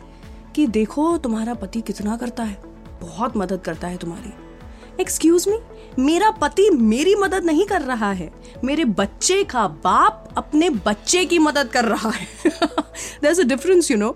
कि 0.55 0.67
देखो 0.67 1.17
तुम्हारा 1.17 1.53
पति 1.53 1.81
कितना 1.81 2.17
करता 2.17 2.43
है। 2.43 2.61
बहुत 3.01 3.37
मदद 3.37 3.61
करता 3.61 3.87
है 3.87 3.97
तुम्हारी। 3.97 4.33
एक्सक्यूज 5.01 5.47
मी 5.47 5.59
मेरा 5.99 6.31
पति 6.31 6.69
मेरी 6.69 7.15
मदद 7.15 7.45
नहीं 7.45 7.65
कर 7.65 7.81
रहा 7.81 8.11
है। 8.11 8.31
मेरे 8.63 8.85
बच्चे 8.85 9.43
का 9.43 9.67
बाप 9.67 10.33
अपने 10.37 10.69
बच्चे 10.69 11.25
की 11.25 11.39
मदद 11.39 11.67
कर 11.67 11.85
रहा 11.85 12.09
है। 12.09 12.27
There 13.21 13.39
a 13.39 13.43
difference 13.43 13.91
you 13.91 13.97
know 13.97 14.15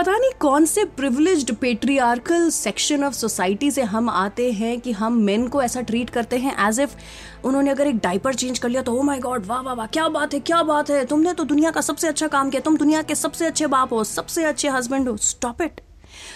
पता 0.00 0.12
नहीं 0.12 0.30
कौन 0.40 0.64
से 0.64 0.84
privileged 0.96 1.52
patriarchal 1.54 2.48
section 2.50 3.02
of 3.04 3.14
society 3.14 3.70
से 3.70 3.82
हम 3.82 4.08
आते 4.10 4.50
हैं 4.52 4.80
कि 4.80 4.92
हम 4.92 5.16
मेन 5.22 5.46
को 5.48 5.62
ऐसा 5.62 5.80
ट्रीट 5.80 6.10
करते 6.10 6.36
हैं 6.38 6.54
एज 6.68 6.80
इफ़ 6.80 6.94
उन्होंने 7.46 7.70
अगर 7.70 7.86
एक 7.86 7.96
डाइपर 7.96 8.34
चेंज 8.34 8.58
कर 8.58 8.68
लिया 8.68 8.82
तो 8.82 8.92
ओ 8.92 9.02
माय 9.02 9.18
गॉड 9.18 9.46
वाह 9.46 9.60
वाह 9.60 9.74
वाह, 9.74 9.86
क्या 9.86 10.08
बात 10.08 10.34
है, 10.34 10.40
क्या 10.40 10.62
बात 10.62 10.90
है, 10.90 11.04
तुमने 11.04 11.32
तो 11.32 11.44
दुनिया 11.44 11.70
का 11.70 11.80
सबसे 11.80 12.08
अच्छा 12.08 12.28
काम 12.28 12.50
किया, 12.50 12.60
तुम 12.60 12.76
दुनिया 12.76 13.02
के 13.02 13.14
सबसे 13.14 13.46
अच्छे 13.46 13.66
बाप 13.66 13.92
हो, 13.92 14.02
सबसे 14.04 14.44
अच्छे 14.44 14.68
हस्बैंड 14.68 15.08
हो 15.08 15.16
स्टॉप 15.16 15.62
इट 15.62 15.80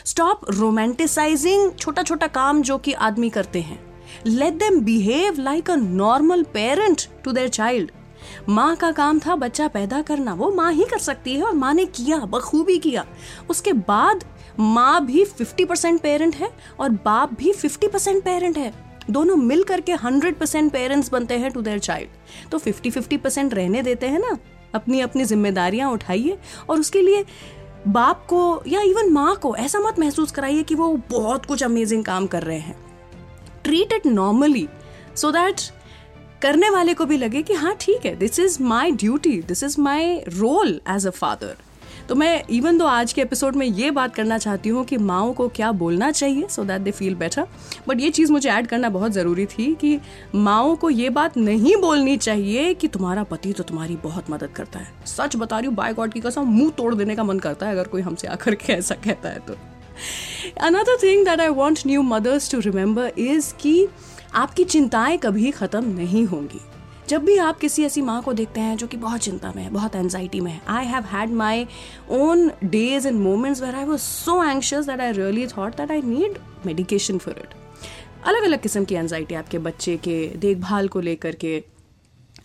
स्टॉप 0.05 0.41
रोमांटिसाइजिंग 0.51 1.71
छोटा 1.73 2.03
छोटा 2.03 2.27
काम 2.37 2.63
जो 2.63 2.79
कि 2.79 2.93
आदमी 2.93 3.31
करते 3.31 3.61
हैं. 3.61 3.81
Let 4.27 4.55
them 4.55 4.81
behave 4.81 5.41
like 5.41 5.71
a 5.71 5.77
normal 5.77 6.43
parent 6.55 7.03
to 7.25 7.33
their 7.33 7.49
child 7.51 7.91
माँ 8.49 8.75
का 8.76 8.91
काम 8.93 9.19
था 9.19 9.37
बच्चा 9.37 9.69
पैदा 9.69 10.00
करना। 10.03 10.35
वो 10.35 10.50
माँ 10.50 10.71
ही 10.73 10.85
कर 10.85 10.99
सकती 10.99 11.35
है 11.35 11.43
और 11.43 11.55
माँ 11.55 11.73
ने 11.75 11.85
किया, 11.87 12.19
बखूबी 12.19 12.79
किया। 12.79 13.05
उसके 13.50 13.73
बाद 13.73 14.25
माँ 14.59 15.05
भी 15.06 15.25
50 15.32 15.67
परसेंट 15.67 16.00
पेरेंट 16.00 16.37
है 16.37 16.50
और 16.81 16.88
बाप 17.05 17.32
भी 17.35 17.53
50 17.55 17.88
परसेंट 17.88 18.23
पेरेंट 18.25 18.59
है। 18.59 18.73
दोनों 19.11 19.37
मिल 19.37 19.62
करके 19.62 19.93
हंड्रेड 19.94 20.38
परसेंट 20.38 20.73
पेरेंट्स 20.73 21.11
बनते 21.12 21.38
हैं 21.38 21.50
टू 21.53 21.62
देयर 21.62 21.79
चाइल्ड 21.79 22.50
तो 22.50 22.59
फिफ्टी 22.59 22.91
फिफ्टी 22.91 23.17
परसेंट 23.17 23.55
रहने 23.55 23.82
देते 23.82 24.09
हैं 24.09 24.19
ना। 24.21 24.37
अपनी 24.75 25.00
अपनी 25.00 25.25
जिम्मेदारियाँ 25.25 25.91
उठाइए 25.93 26.38
और 26.69 26.81
उसके 26.81 27.00
लिए 27.03 27.25
बाप 27.88 28.25
को 28.29 28.62
या 28.67 28.81
इवन 28.82 29.11
माँ 29.12 29.35
को 29.37 29.55
ऐसा 29.56 29.79
मत 29.79 29.99
महसूस 29.99 30.32
कराइए 30.32 30.62
कि 30.62 30.75
वो 30.75 30.88
बहुत 31.11 31.47
कुछ 31.47 31.62
अमेजिंग 31.62 32.05
काम 32.05 32.27
कर 32.27 32.43
रहे 32.43 32.59
हैं। 32.59 32.77
Treat 33.65 33.93
it 33.93 34.06
normally 34.06 34.67
so 35.17 35.31
that 35.32 35.61
करने 36.44 36.69
वाले 36.70 36.94
को 36.94 37.05
भी 37.05 37.17
लगे 37.17 37.43
कि 37.43 37.55
हाँ 37.55 37.75
ठीक 37.81 38.06
है 38.06 38.14
this 38.17 38.38
is 38.41 38.62
my 38.62 38.91
duty 38.93 39.41
this 39.43 39.62
is 39.62 39.81
my 39.81 40.19
role 40.29 40.81
as 40.88 41.06
a 41.06 41.11
father 41.11 41.56
तो 42.08 42.14
मैं 42.14 42.44
इवन 42.50 42.79
दो 42.79 42.87
आज 42.87 43.12
के 43.12 43.23
एपिसोड 43.23 43.56
में 43.56 43.67
ये 43.67 43.91
बात 43.91 44.14
करना 44.14 44.38
चाहती 44.38 44.69
हूँ 44.69 44.85
कि 44.85 44.96
माओ 44.96 45.32
को 45.32 45.49
क्या 45.49 45.73
बोलना 45.73 46.11
चाहिए 46.11 46.46
so 46.49 46.64
that 46.64 46.81
they 46.81 46.91
feel 46.91 47.14
better 47.14 47.46
but 47.88 48.00
ये 48.00 48.11
चीज़ 48.11 48.32
मुझे 48.32 48.49
ऐड 48.50 48.67
करना 48.67 48.88
बहुत 48.88 49.12
ज़रूरी 49.12 49.46
थी 49.46 49.75
कि 49.75 49.99
माओ 50.35 50.75
को 50.76 50.91
ये 50.91 51.11
बात 51.11 51.37
नहीं 51.37 51.76
बोलनी 51.76 52.17
चाहिए 52.17 52.75
कि 52.75 52.88
तुम्हारा 52.88 53.23
पति 53.23 53.52
तो 53.52 53.64
तुम्हारी 53.64 53.96
बहुत 53.96 54.31
मदद 54.31 54.52
करता 54.56 54.79
है। 54.79 54.93
सच 55.06 55.37
बता 55.37 55.58
रही 55.58 55.67
हूँ 55.67 55.75
बाय 55.75 55.94
गॉड 55.94 56.12
की 56.12 56.20
कसम, 56.20 56.43
मुँह 56.43 56.70
तोड़ 56.70 56.94
देने 56.94 57.17
का 57.17 57.25
मन 57.25 57.38
करता 57.38 57.67
है 57.67 57.73
अगर 57.73 57.88
कोई 57.88 58.02
हमसे 58.02 58.29
आकर 58.29 58.55
के 58.55 58.72
ऐसा 58.72 58.94
कहता 58.94 59.29
है 59.29 59.39
तो। 59.39 59.56
Another 60.60 60.96
thing 61.03 61.24
that 61.24 61.41
I 61.41 61.48
want 61.48 61.86
new 61.86 62.03
mothers 62.03 62.51
to 62.51 62.60
remember 62.60 63.13
is 63.19 63.53
कि 63.55 63.89
आपकी 64.34 64.64
चिंताएँ 64.64 65.19
कभी 65.19 65.50
ख़त्म 65.50 65.84
नहीं 65.96 66.24
होंगी। 66.26 66.60
जब 67.08 67.24
भी 67.24 67.36
आप 67.38 67.58
किसी 67.58 67.84
ऐसी 67.84 68.03
माँ 68.03 68.20
को 68.22 68.32
देखते 68.32 68.60
हैं 68.60 68.76
जो 68.76 68.86
कि 68.86 68.96
बहुत 68.96 69.20
चिंता 69.20 69.53
में 69.56 69.62
है, 69.62 69.70
बहुत 69.70 69.96
एनजाइटी 69.96 70.41
में 70.41 70.50
है 70.53 70.60
I 70.69 70.86
have 70.86 71.05
had 71.05 71.32
my 71.32 71.67
own 72.10 72.50
days 72.64 73.08
and 73.08 73.20
moments 73.20 73.62
where 73.62 73.74
I 73.74 73.84
was 73.84 74.00
so 74.00 74.43
anxious 74.44 74.86
that 74.86 75.00
I 75.00 75.12
really 75.12 75.46
thought 75.46 75.76
that 75.76 75.91
I 75.91 76.03
need 76.03 76.38
medication 76.67 77.19
for 77.19 77.34
it 77.38 77.55
अलग 78.26 78.43
अलग 78.43 78.60
किस्म 78.60 78.84
की 78.84 78.94
एनजाइटी 78.94 79.34
आपके 79.34 79.58
बच्चे 79.58 79.96
के 79.96 80.17
देखभाल 80.36 80.88
को 80.88 81.00
लेकर 81.00 81.34
के 81.34 81.62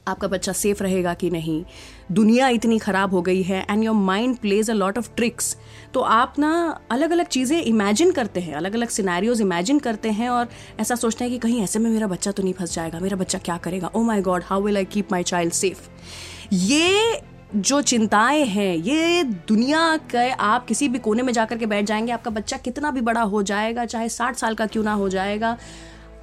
आपका 0.09 0.27
बच्चा 0.27 0.51
सेफ़ 0.53 0.83
रहेगा 0.83 1.13
कि 1.13 1.29
नहीं? 1.29 1.63
दुनिया 2.11 2.47
इतनी 2.49 2.77
ख़राब 2.79 3.13
हो 3.13 3.21
गई 3.21 3.41
है 3.43 3.65
and 3.69 3.83
your 3.83 3.95
mind 3.95 4.37
plays 4.37 4.69
a 4.69 4.73
lot 4.73 4.97
of 4.97 5.09
tricks 5.15 5.55
तो 5.93 6.01
आप 6.01 6.35
ना 6.39 6.51
अलग 6.91 7.11
अलग 7.11 7.27
चीज़ें 7.27 7.61
इमेजिन 7.61 8.11
करते 8.11 8.39
हैं 8.39 8.53
अलग 8.55 8.73
अलग 8.73 8.89
सिनेरियोज 8.89 9.41
इमेजिन 9.41 9.79
करते 9.79 10.11
हैं 10.11 10.29
और 10.29 10.49
ऐसा 10.79 10.95
सोचते 10.95 11.23
हैं 11.23 11.33
कि 11.33 11.39
कहीं 11.39 11.61
ऐसे 11.63 11.79
में 11.79 11.89
मेरा 11.91 12.07
बच्चा 12.07 12.31
तो 12.31 12.43
नहीं 12.43 12.53
फंस 12.53 12.73
जाएगा, 12.75 12.99
मेरा 12.99 13.17
बच्चा 13.17 13.39
क्या 13.39 13.57
करेगा? 13.57 13.91
ओ 13.95 14.03
my 14.03 14.21
god 14.21 14.43
how 14.45 14.61
will 14.61 14.77
I 14.77 14.85
keep 14.85 15.11
my 15.11 15.23
child 15.23 15.53
safe 15.53 15.89
ये 16.53 17.21
जो 17.55 17.81
चिंताएँ 17.81 18.43
हैं, 18.45 18.75
ये 18.75 19.23
दुनिया 19.23 19.95
के 20.11 20.29
आप 20.29 20.65
किसी 20.65 20.87
भी 20.89 20.99
कोने 20.99 21.23
में 21.23 21.31
जाकर 21.33 21.57
के 21.57 21.65
बैठ 21.65 21.85
जाएँगे, 21.85 22.11
आपका 22.11 22.31
बच्चा 22.31 22.57
कितना 22.57 22.91
भी 22.91 23.01
बड़ा 23.01 23.21
हो 23.21 23.41
जाएगा, 23.43 23.85
चाहे 23.85 24.09
साठ 24.09 24.35
साल 24.35 24.55
का 24.55 24.65
क्यों 24.65 24.83
ना 24.83 24.93
हो 24.93 25.07
जाएगा, 25.09 25.57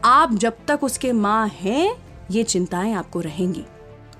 आप 0.04 0.34
जब 0.34 0.56
तक 0.68 0.84
उसके 0.84 1.12
माँ 1.12 1.48
हैं, 1.60 1.96
ये 2.30 2.42
चिंताएँ 2.44 2.92
आपको 2.94 3.20
रहेंगी। 3.20 3.64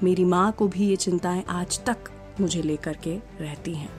मेरी 0.03 0.25
माँ 0.25 0.51
को 0.53 0.69
भी 0.69 0.89
ये 0.89 0.97
चिंताएँ 0.97 1.43
आज 1.49 1.79
तक 1.87 2.11
मुझे 2.41 2.63
लेकर 2.63 2.97
के 3.05 3.17
रहती 3.41 3.75
हैं 3.75 3.91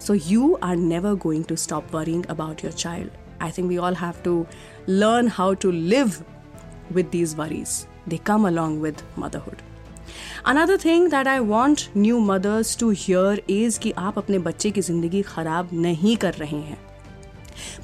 so 0.00 0.14
you 0.14 0.52
are 0.62 0.76
never 0.76 1.14
going 1.22 1.44
to 1.44 1.56
stop 1.56 1.94
worrying 1.94 2.24
about 2.30 2.64
your 2.64 2.72
child 2.72 3.42
I 3.42 3.50
think 3.50 3.68
we 3.68 3.76
all 3.76 3.94
have 3.94 4.22
to 4.24 4.44
learn 4.88 5.28
how 5.28 5.54
to 5.54 5.70
live 5.70 6.12
with 6.92 7.10
these 7.10 7.36
worries. 7.36 7.86
They 8.06 8.18
come 8.20 8.44
along 8.44 8.80
with 8.80 9.02
motherhood. 9.18 9.62
Another 10.46 10.76
thing 10.76 11.08
that 11.10 11.28
I 11.28 11.38
want 11.38 11.80
new 11.96 12.18
mothers 12.20 12.76
to 12.78 12.90
hear 12.90 13.42
is 13.50 13.78
कि 13.78 13.90
आप 13.98 14.18
अपने 14.18 14.38
बच्चे 14.38 14.70
की 14.70 14.80
ज़िंदगी 14.80 15.22
ख़राब 15.22 15.68
नहीं 15.72 16.16
कर 16.16 16.34
रहे 16.34 16.56
हैं 16.56 16.78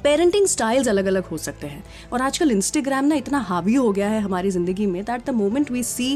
पेरेंटिंग 0.03 0.47
स्टाइल्स 0.47 0.87
अलग 0.87 1.05
अलग 1.05 1.25
हो 1.25 1.37
सकते 1.39 1.67
हैं। 1.67 1.83
और 2.13 2.21
आजकल 2.21 2.51
इंस्टाग्राम 2.51 3.05
ना 3.05 3.15
इतना 3.15 3.39
हावी 3.41 3.73
हो 3.75 3.91
गया 3.91 4.09
है 4.09 4.19
हमारी 4.21 4.51
ज़िंदगी 4.51 4.85
में 4.85 5.03
that 5.03 5.25
the 5.25 5.33
moment 5.35 5.71
we 5.71 5.83
see 5.83 6.07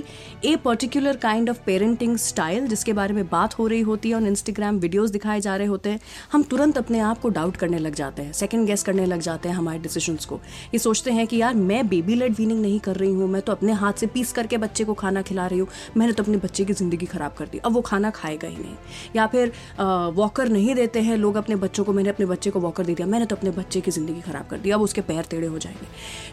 a 0.45 0.55
particular 0.65 1.17
kind 1.17 1.49
of 1.49 1.59
parenting 1.65 2.17
style 2.19 2.67
जिसके 2.67 2.93
बारे 2.93 3.13
में 3.13 3.27
बात 3.29 3.57
हो 3.59 3.67
रही 3.67 3.81
होती 3.83 4.09
है 4.09 4.15
और 4.15 4.23
इंस्टाग्राम 4.25 4.79
वीडियोज़ 4.79 5.11
दिखाए 5.13 5.41
जा 5.41 5.55
रहे 5.55 5.67
होते 5.67 5.89
हैं, 5.89 5.99
हम 6.31 6.43
तुरंत 6.45 6.77
अपने 6.77 6.99
आप 7.01 7.19
को 7.19 7.29
डाउट 7.31 7.57
करने 7.57 7.79
लग 7.79 7.95
जाते 7.95 8.21
हैं 8.21 8.33
सेकेंड 8.33 8.65
गेस 8.67 8.83
करने 8.83 9.05
लग 9.05 9.19
जाते 9.21 9.49
हैं 9.49 9.55
हमारे 9.55 9.79
डिसीजंस 9.79 10.25
को। 10.25 10.39
ये 10.73 10.79
सोचते 10.79 11.11
हैं 11.11 11.25
कि 11.27 11.37
यार 11.37 11.53
मैं 11.55 11.87
बेबी 11.87 12.15
लेड 12.15 12.35
वीनिंग 12.37 12.61
नहीं 12.61 12.79
कर 12.79 12.95
रही 12.95 13.11
हूँ, 13.11 13.27
मैं 13.27 13.41
तो 13.41 13.51
अपने 13.51 13.73
हाथ 13.73 13.93
से 13.93 14.07
पीस 14.07 14.31
करके 14.33 14.57
बच्चे 14.57 14.83
को 14.83 14.93
खाना 14.95 15.21
खिला 15.23 15.47
रही 15.47 15.59
हूँ, 15.59 15.67
मैंने 15.97 16.13
तो 16.13 16.23
अपने 16.23 16.37
बच्चे 16.37 16.65
की 16.65 16.73
ज़िंदगी 16.73 17.05
ख़राब 17.07 17.33
कर 17.37 17.47
दी, 17.47 17.57
अब 17.59 17.73
वो 17.73 17.81
खाना 17.81 18.09
खाएगा 18.11 18.47
ही 18.47 18.57
नहीं। 18.57 18.75
या 19.15 19.27
फिर 19.27 19.51
वॉकर 20.15 20.49
नहीं 20.49 20.75
देते 20.75 21.01
हैं 21.01 21.17
लोग 21.17 21.35
अपने 21.35 21.55
बच्चों 21.57 21.83
को, 21.83 21.93
मैंने 21.93 22.09
अपने 22.09 22.25
बच्चे 22.25 22.49
को 22.49 22.59
वॉकर 22.59 22.85
दे 22.85 22.95
दिया, 22.95 23.07
मैंने 23.07 23.25
तो 23.25 23.35
अपने 23.35 23.51
बच्चे 23.65 23.81
की 23.81 23.91
ज़िंदगी 23.91 24.21
ख़राब 24.21 24.47
कर 24.47 24.57
दी, 24.57 24.71
अब 24.71 24.81
उसके 24.81 25.01
पैर 25.01 25.23
टेढ़े 25.29 25.47
हो 25.47 25.57
जाएँगे। 25.59 25.87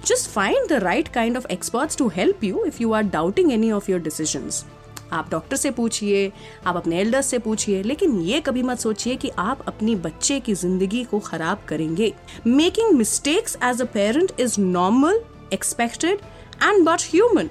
Just 0.06 0.30
find 0.30 0.68
the 0.68 0.82
right 0.82 1.08
kind 1.14 1.36
of 1.36 1.46
experts 1.52 1.96
to 1.96 2.08
help 2.16 2.44
you 2.44 2.64
if 2.66 2.82
you 2.82 2.92
are 2.92 3.02
doubting 3.10 3.52
any 3.52 3.70
of 3.72 3.90
your 3.90 4.00
decisions 4.02 4.64
आप 5.12 5.30
डॉक्टर 5.30 5.56
से 5.56 5.70
पूछिए, 5.70 6.30
आप 6.66 6.76
अपने 6.76 7.00
एल्डर्स 7.00 7.26
से 7.26 7.38
पूछिए, 7.38 7.82
लेकिन 7.82 8.20
ये 8.20 8.40
कभी 8.40 8.62
मत 8.62 8.78
सोचिए 8.80 9.16
कि 9.16 9.30
आप 9.38 9.64
अपनी 9.68 9.94
बच्चे 9.96 10.38
की 10.40 10.54
ज़िंदगी 10.54 11.02
को 11.04 11.18
खराब 11.20 11.64
करेंगे। 11.68 12.12
Making 12.46 12.92
mistakes 12.98 13.56
as 13.64 13.82
a 13.82 13.84
parent 13.94 14.32
is 14.40 14.60
normal 14.60 15.20
expected 15.52 16.20
and 16.62 16.84
but 16.86 17.02
human 17.10 17.50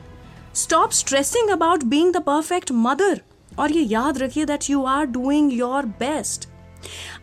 stop 0.56 0.92
stressing 0.92 1.50
about 1.50 1.84
being 1.86 2.14
the 2.14 2.22
perfect 2.24 2.72
mother 2.80 3.22
और 3.60 3.72
ये 3.72 3.84
याद 3.84 4.18
रखिए 4.18 4.46
that 4.46 4.70
you 4.70 4.84
are 4.86 5.06
doing 5.08 5.54
your 5.54 5.86
best 6.00 6.50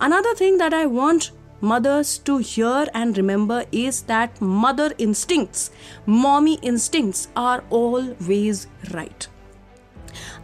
another 0.01 0.35
thing 0.41 0.59
that 0.59 0.75
I 0.75 0.85
want 0.87 1.31
mothers 1.62 2.18
to 2.20 2.38
hear 2.38 2.88
and 2.94 3.18
remember 3.18 3.64
is 3.72 4.02
that 4.04 4.42
mother 4.42 4.94
instincts, 4.98 5.72
mommy 6.06 6.56
instincts 6.62 7.28
are 7.36 7.64
always 7.70 8.68
right. 8.94 9.28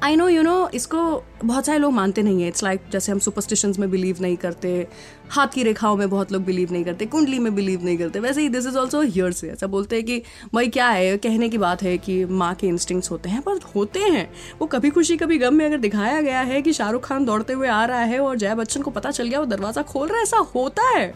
I 0.03 0.15
know 0.15 0.27
you 0.29 0.41
know 0.43 0.69
इसको 0.74 1.01
बहुत 1.44 1.66
सारे 1.66 1.78
लोग 1.78 1.92
मानते 1.92 2.22
नहीं 2.22 2.42
है। 2.42 2.48
इट्स 2.48 2.62
लाइक 2.62 2.80
like, 2.80 2.92
जैसे 2.92 3.12
हम 3.12 3.18
superstitions 3.18 3.78
में 3.78 3.90
बिलीव 3.90 4.16
नहीं 4.20 4.36
करते 4.36 4.86
हाथ 5.30 5.48
की 5.48 5.62
रेखाओं 5.62 5.96
में 5.96 6.08
बहुत 6.10 6.32
लोग 6.32 6.44
बिलीव 6.44 6.72
नहीं 6.72 6.84
करते 6.84 7.06
कुंडली 7.06 7.38
में 7.38 7.54
बिलीव 7.54 7.84
नहीं 7.84 7.98
करते। 7.98 8.20
वैसे 8.20 8.40
ही 8.40 8.48
दिस 8.48 8.66
इज़ 8.66 8.76
ऑल्सो 8.78 9.00
हियर 9.02 9.32
से। 9.32 9.48
ऐसा 9.48 9.66
बोलते 9.66 9.96
हैं 9.96 10.04
कि 10.04 10.22
भाई 10.54 10.68
क्या 10.68 10.88
है 10.88 11.16
कहने 11.16 11.48
की 11.48 11.58
बात 11.58 11.82
है 11.82 11.96
कि 11.98 12.24
माँ 12.24 12.54
के 12.54 12.66
इंस्टिंक्ट्स 12.66 13.10
होते 13.10 13.28
हैं 13.28 13.42
पर 13.42 13.60
होते 13.76 14.00
हैं। 14.00 14.28
वो 14.60 14.66
कभी 14.66 14.90
खुशी 14.90 15.16
कभी 15.16 15.38
गम 15.38 15.54
में 15.54 15.64
अगर 15.66 15.78
दिखाया 15.78 16.20
गया 16.20 16.40
है 16.40 16.60
कि 16.62 16.72
शाहरुख 16.72 17.06
खान 17.06 17.24
दौड़ते 17.24 17.52
हुए 17.52 17.68
आ 17.68 17.84
रहा 17.84 18.00
है 18.00 18.18
और 18.18 18.36
जया 18.36 18.54
बच्चन 18.54 18.82
को 18.82 18.90
पता 18.90 19.10
चल 19.10 19.28
गया 19.28 19.40
वो 19.40 19.46
दरवाज़ा 19.46 19.82
खोल 19.82 20.08
रहा 20.08 20.16
है 20.16 20.22
ऐसा 20.22 20.38
होता 20.54 20.88
है। 20.88 21.14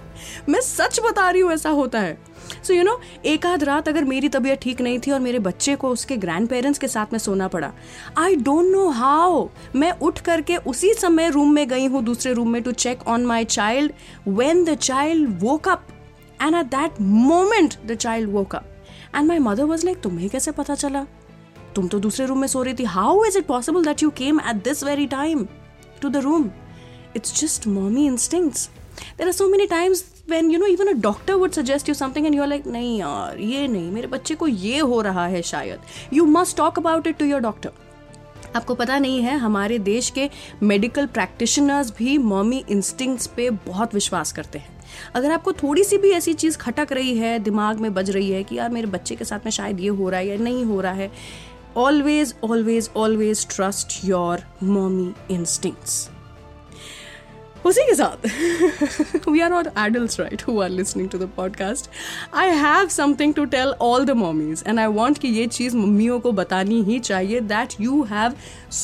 मैं 0.49 0.61
सच 0.61 1.01
बता 1.01 1.31
रही 1.31 1.41
हूँ 1.41 1.53
ऐसा 1.53 1.71
होता 1.71 2.01
है। 2.01 2.17
सो 2.65 2.75
यू 2.75 2.83
नो 2.83 3.01
एक 3.25 3.47
आध 3.47 3.65
रात 3.65 3.89
अगर 3.89 4.05
मेरी 4.05 4.29
तबीयत 4.29 4.61
ठीक 4.61 4.81
नहीं 4.81 4.99
थी 4.99 5.11
और 5.11 5.21
मेरे 5.21 5.39
बच्चे 5.39 5.75
को 5.77 5.89
उसके 5.89 6.17
ग्रैंड 6.17 6.49
पेरेंट्स 6.49 6.79
के 6.79 6.89
साथ 6.89 7.13
में 7.13 7.19
सोना 7.19 7.49
पड़ा। 7.49 7.73
आई 8.19 8.37
डोंट 8.37 8.67
नो 8.67 8.89
हाउ 8.91 9.47
मैं 9.77 9.91
उठ 9.93 10.18
करके 10.21 10.57
उसी 10.57 10.93
समय 10.95 11.31
रूम 11.31 11.53
में 11.55 11.67
गई 11.69 11.87
हूँ, 11.87 12.03
दूसरे 12.05 12.33
रूम 12.33 12.49
में 12.53 12.63
to 12.63 12.73
check 12.73 13.07
on 13.09 13.27
my 13.27 13.45
child 13.45 13.93
when 14.29 14.65
the 14.65 14.75
child 14.77 15.39
woke 15.43 15.69
up 15.69 15.87
and 16.43 16.55
at 16.55 16.67
that 16.67 17.01
moment 17.01 17.75
the 17.87 17.95
child 17.97 18.31
woke 18.33 18.55
up 18.55 18.65
and 19.15 19.27
my 19.29 19.39
mother 19.39 19.65
was 19.65 19.85
like 19.85 20.01
तुम्हें 20.01 20.29
कैसे 20.31 20.51
पता 20.53 20.75
चला? 20.75 21.07
तुम 21.75 21.89
तो 21.89 21.99
दूसरे 22.01 22.27
रूम 22.27 22.39
में 22.41 22.49
सो 22.49 22.63
रही 22.63 22.75
थी। 22.75 22.85
How 22.87 23.25
is 23.25 23.39
it 23.39 23.47
possible 23.47 23.85
that 23.85 24.03
you 24.03 24.11
came 24.19 24.41
at 24.41 24.63
this 24.65 24.85
very 24.85 25.07
time 25.07 25.47
to 26.03 26.09
the 26.09 26.17
room 26.17 26.51
it's 27.17 27.41
just 27.41 27.67
mommy 27.67 28.07
instincts 28.07 28.69
there 29.19 29.27
are 29.27 29.33
so 29.33 29.49
many 29.49 29.67
times 29.67 30.05
when 30.31 30.51
you 30.51 30.59
know 30.59 30.67
even 30.67 30.89
a 30.89 30.93
doctor 31.01 31.35
would 31.35 31.53
suggest 31.53 31.89
you 31.89 31.95
something 31.95 32.27
and 32.27 32.35
you 32.35 32.43
are 32.43 32.49
like 32.49 32.67
नहीं 32.67 32.99
यार, 32.99 33.39
ये 33.39 33.67
नहीं, 33.69 33.91
मेरे 33.93 34.07
बच्चे 34.07 34.35
को 34.35 34.47
ये 34.47 34.79
हो 34.79 35.01
रहा 35.01 35.27
है 35.27 35.43
शायद। 35.43 35.81
You 36.13 36.25
must 36.27 36.57
talk 36.57 36.79
about 36.79 37.07
it 37.07 37.19
to 37.19 37.25
your 37.25 37.41
doctor 37.41 37.71
आपको 38.57 38.75
पता 38.75 38.99
नहीं 38.99 39.23
है, 39.23 39.37
हमारे 39.39 39.79
देश 39.79 40.11
के 40.11 40.29
मेडिकल 40.63 41.07
प्रैक्टिशनर्स 41.07 41.93
भी 41.99 42.17
मॉमी 42.19 42.65
इंस्टिंक्ट्स 42.71 43.27
पे 43.27 43.49
बहुत 43.51 43.95
विश्वास 43.95 44.33
करते 44.33 44.59
हैं। 44.59 44.77
अगर 45.15 45.33
आपको 45.33 45.53
थोड़ी 45.53 45.85
सी 45.85 45.99
भी 45.99 46.11
ऐसी 46.11 46.33
चीज़ 46.35 46.59
खटक 46.59 46.93
रही 46.93 47.17
है, 47.19 47.39
दिमाग 47.39 47.81
में 47.81 47.93
बज 47.95 48.11
रही 48.11 48.31
है 48.31 48.43
कि 48.45 48.57
यार 48.59 48.71
मेरे 48.71 48.87
बच्चे 48.87 49.17
के 49.17 49.25
साथ 49.25 49.39
में 49.39 49.51
शायद 49.51 49.81
ये 49.81 49.89
हो 49.89 50.09
रहा 50.11 50.21
है 50.21 50.27
या 50.27 50.37
नहीं 50.37 50.65
हो 50.65 50.81
रहा 50.81 50.93
है 50.93 51.11
always 51.77 52.35
always 52.45 52.91
always 52.97 53.47
trust 53.51 54.05
your 54.05 54.43
mommy 54.63 55.13
instincts 55.31 56.09
उसी 57.67 57.85
के 57.87 57.95
साथ 57.95 59.29
we 59.29 59.41
are 59.41 59.51
not 59.51 59.67
adult 59.79 60.21
right 60.21 60.43
who 60.49 60.61
are 60.63 60.69
listening 60.71 61.09
to 61.11 61.19
the 61.19 61.29
podcast 61.37 61.91
I 62.35 62.51
have 62.65 62.89
something 62.89 63.35
to 63.35 63.45
tell 63.57 63.75
all 63.81 64.05
the 64.05 64.17
mommies 64.17 64.63
and 64.67 64.81
I 64.81 64.87
want 65.01 65.19
कि 65.19 65.29
ये 65.29 65.47
चीज़ 65.47 65.77
मम्मियों 65.77 66.21
को 66.21 66.33
बतानी 66.33 66.83
ही 66.83 66.99
चाहिए 67.01 67.41
that 67.55 67.81
you 67.81 68.03
have 68.11 68.35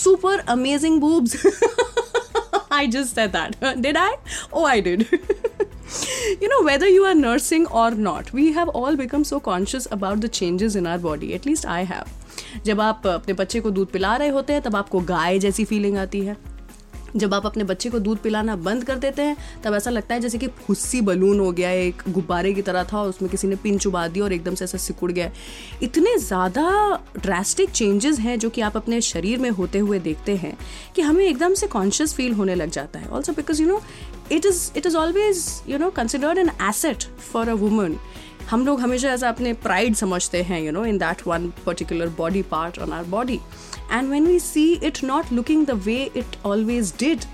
super 0.00 0.38
amazing 0.48 1.00
boobs 1.00 1.36
I 2.74 2.86
just 2.88 3.14
said 3.14 3.32
that. 3.32 3.52
did 3.80 3.96
I? 3.96 4.16
Oh, 4.52 4.64
I 4.64 4.80
did. 4.80 5.02
you 6.40 6.48
know, 6.48 6.62
whether 6.62 6.88
you 6.88 7.04
are 7.04 7.14
nursing 7.14 7.66
or 7.68 7.90
not, 8.06 8.32
we 8.32 8.52
have 8.52 8.68
all 8.70 8.96
become 8.96 9.24
so 9.24 9.38
conscious 9.40 9.86
about 9.90 10.20
the 10.20 10.28
changes 10.30 10.76
in 10.76 10.86
our 10.86 10.98
body. 10.98 11.34
At 11.34 11.46
least 11.46 11.66
I 11.66 11.82
have. 11.84 12.08
जब 12.66 12.80
आप 12.80 13.06
अपने 13.06 13.34
बच्चे 13.34 13.60
को 13.60 13.70
दूध 13.70 13.90
पिला 13.90 14.16
रहे 14.16 14.28
होते 14.28 14.52
हैं 14.52 14.62
तब 14.62 14.76
आपको 14.76 15.00
गाय 15.10 15.38
जैसी 15.38 15.64
फीलिंग 15.64 15.96
आती 15.98 16.20
है 16.20 16.36
जब 17.16 17.34
आप 17.34 17.46
अपने 17.46 17.64
बच्चे 17.64 17.90
को 17.90 17.98
दूध 17.98 18.18
पिलाना 18.18 18.56
बंद 18.58 18.84
कर 18.84 18.98
देते 18.98 19.22
हैं, 19.22 19.36
तब 19.64 19.74
ऐसा 19.74 19.90
लगता 19.90 20.14
है 20.14 20.20
जैसे 20.20 20.38
कि 20.38 20.46
फुस्सी 20.58 21.00
बलून 21.00 21.40
हो 21.40 21.50
गया, 21.52 21.70
एक 21.70 22.02
गुब्बारे 22.08 22.52
की 22.54 22.62
तरह 22.62 22.84
था 22.84 22.98
और 22.98 23.08
उसमें 23.08 23.30
किसी 23.30 23.48
ने 23.48 23.56
पिन 23.56 23.78
चुबा 23.78 24.06
दी 24.08 24.20
और 24.20 24.32
एकदम 24.32 24.54
से 24.54 24.64
ऐसा 24.64 24.78
सिकुड़ 24.78 25.10
गया। 25.12 25.30
इतने 25.82 26.16
ज़्यादा 26.18 26.64
ड्रास्टिक 27.18 27.70
चेंजेस 27.70 28.18
हैं 28.18 28.38
जो 28.38 28.50
कि 28.50 28.60
आप 28.60 28.76
अपने 28.76 29.00
शरीर 29.02 29.38
में 29.38 29.50
होते 29.50 29.78
हुए 29.78 29.98
देखते 30.00 30.36
हैं 30.36 30.56
कि 30.96 31.02
हमें 31.02 31.24
एकदम 31.26 31.54
से 31.54 31.66
कॉन्शियस 31.68 32.14
फील 32.14 32.32
होने 32.32 32.54
लग 32.54 32.70
जाता 32.70 32.98
है। 32.98 33.08
Also 33.08 33.32
because 33.32 33.62
you 33.62 33.68
know 33.68 33.80
it 34.32 34.46
is 34.46 34.70
it 34.76 34.86
is 34.86 34.96
always 34.96 35.46
you 35.68 35.78
know 35.78 35.90
considered 35.92 36.38
an 36.38 36.50
asset 36.68 37.04
for 37.32 37.48
a 37.48 37.54
woman 37.54 37.96
हम 38.50 38.64
लोग 38.66 38.80
हमेशा 38.80 39.08
ऐसा 39.08 39.28
अपने 39.28 39.52
प्राइड 39.62 39.94
समझते 39.94 40.42
हैं 40.42 40.60
you 40.62 40.72
know 40.72 40.84
in 40.84 40.98
that 40.98 41.26
one 41.26 41.48
particular 41.66 42.08
body 42.18 42.42
part 42.50 42.78
on 42.78 42.92
our 42.92 43.04
body 43.10 43.40
and 43.92 44.10
when 44.10 44.26
we 44.26 44.38
see 44.40 44.72
it 44.84 45.02
not 45.04 45.32
looking 45.32 45.66
the 45.66 45.80
way 45.84 46.02
it 46.16 46.36
always 46.46 46.92
did 46.98 47.24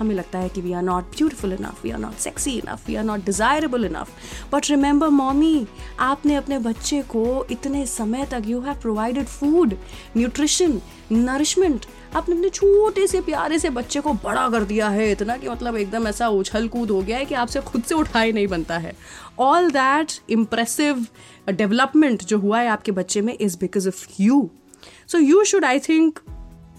हमें 0.00 0.14
लगता 0.14 0.38
है 0.38 0.48
कि 0.48 0.60
we 0.60 0.72
are 0.72 0.82
not 0.82 1.04
beautiful 1.04 1.52
enough 1.52 1.84
we 1.84 1.90
are 1.90 1.98
not 1.98 2.16
sexy 2.16 2.50
enough 2.50 2.86
we 2.86 2.94
are 2.94 3.04
not 3.04 3.24
desirable 3.24 3.84
enough 3.84 4.10
but 4.52 4.70
remember 4.70 5.08
mommy 5.08 5.66
आपने 6.00 6.34
अपने 6.34 6.58
बच्चे 6.58 7.02
को 7.02 7.46
इतने 7.50 7.86
समय 7.86 8.26
तक 8.26 8.42
you 8.46 8.60
have 8.60 8.80
provided 8.80 9.26
food 9.26 9.74
nutrition 10.16 10.80
nourishment 11.12 11.86
आपने 12.16 12.34
अपने 12.34 12.48
छोटे 12.48 13.06
से 13.06 13.20
प्यारे 13.20 13.58
से 13.58 13.70
बच्चे 13.70 14.00
को 14.00 14.12
बड़ा 14.12 14.48
कर 14.50 14.64
दिया 14.64 14.88
है। 14.88 15.10
इतना 15.12 15.36
कि 15.36 15.48
मतलब 15.48 15.76
एकदम 15.76 16.08
ऐसा 16.08 16.28
उछल 16.28 16.68
कूद 16.68 16.90
हो 16.90 17.02
गया 17.02 17.18
है 17.18 17.24
कि 17.24 17.34
आपसे 17.34 17.60
खुद 17.60 17.82
से 17.82 17.94
उठाए 17.94 18.32
नहीं 18.32 18.46
बनता 18.46 18.78
है। 18.78 18.96
ऑल 19.38 19.70
दैट 19.70 20.12
इम्प्रेसिव 20.30 21.06
डेवलपमेंट 21.48 22.24
जो 22.24 22.38
हुआ 22.38 22.60
है 22.60 22.68
आपके 22.68 22.92
बच्चे 22.92 23.20
में 23.20 23.36
is 23.40 23.56
because 23.60 23.88
of 23.88 24.06
you 24.20 24.50
so 25.06 25.18
you 25.18 25.44
should 25.44 25.64
I 25.64 25.78
think 25.78 26.18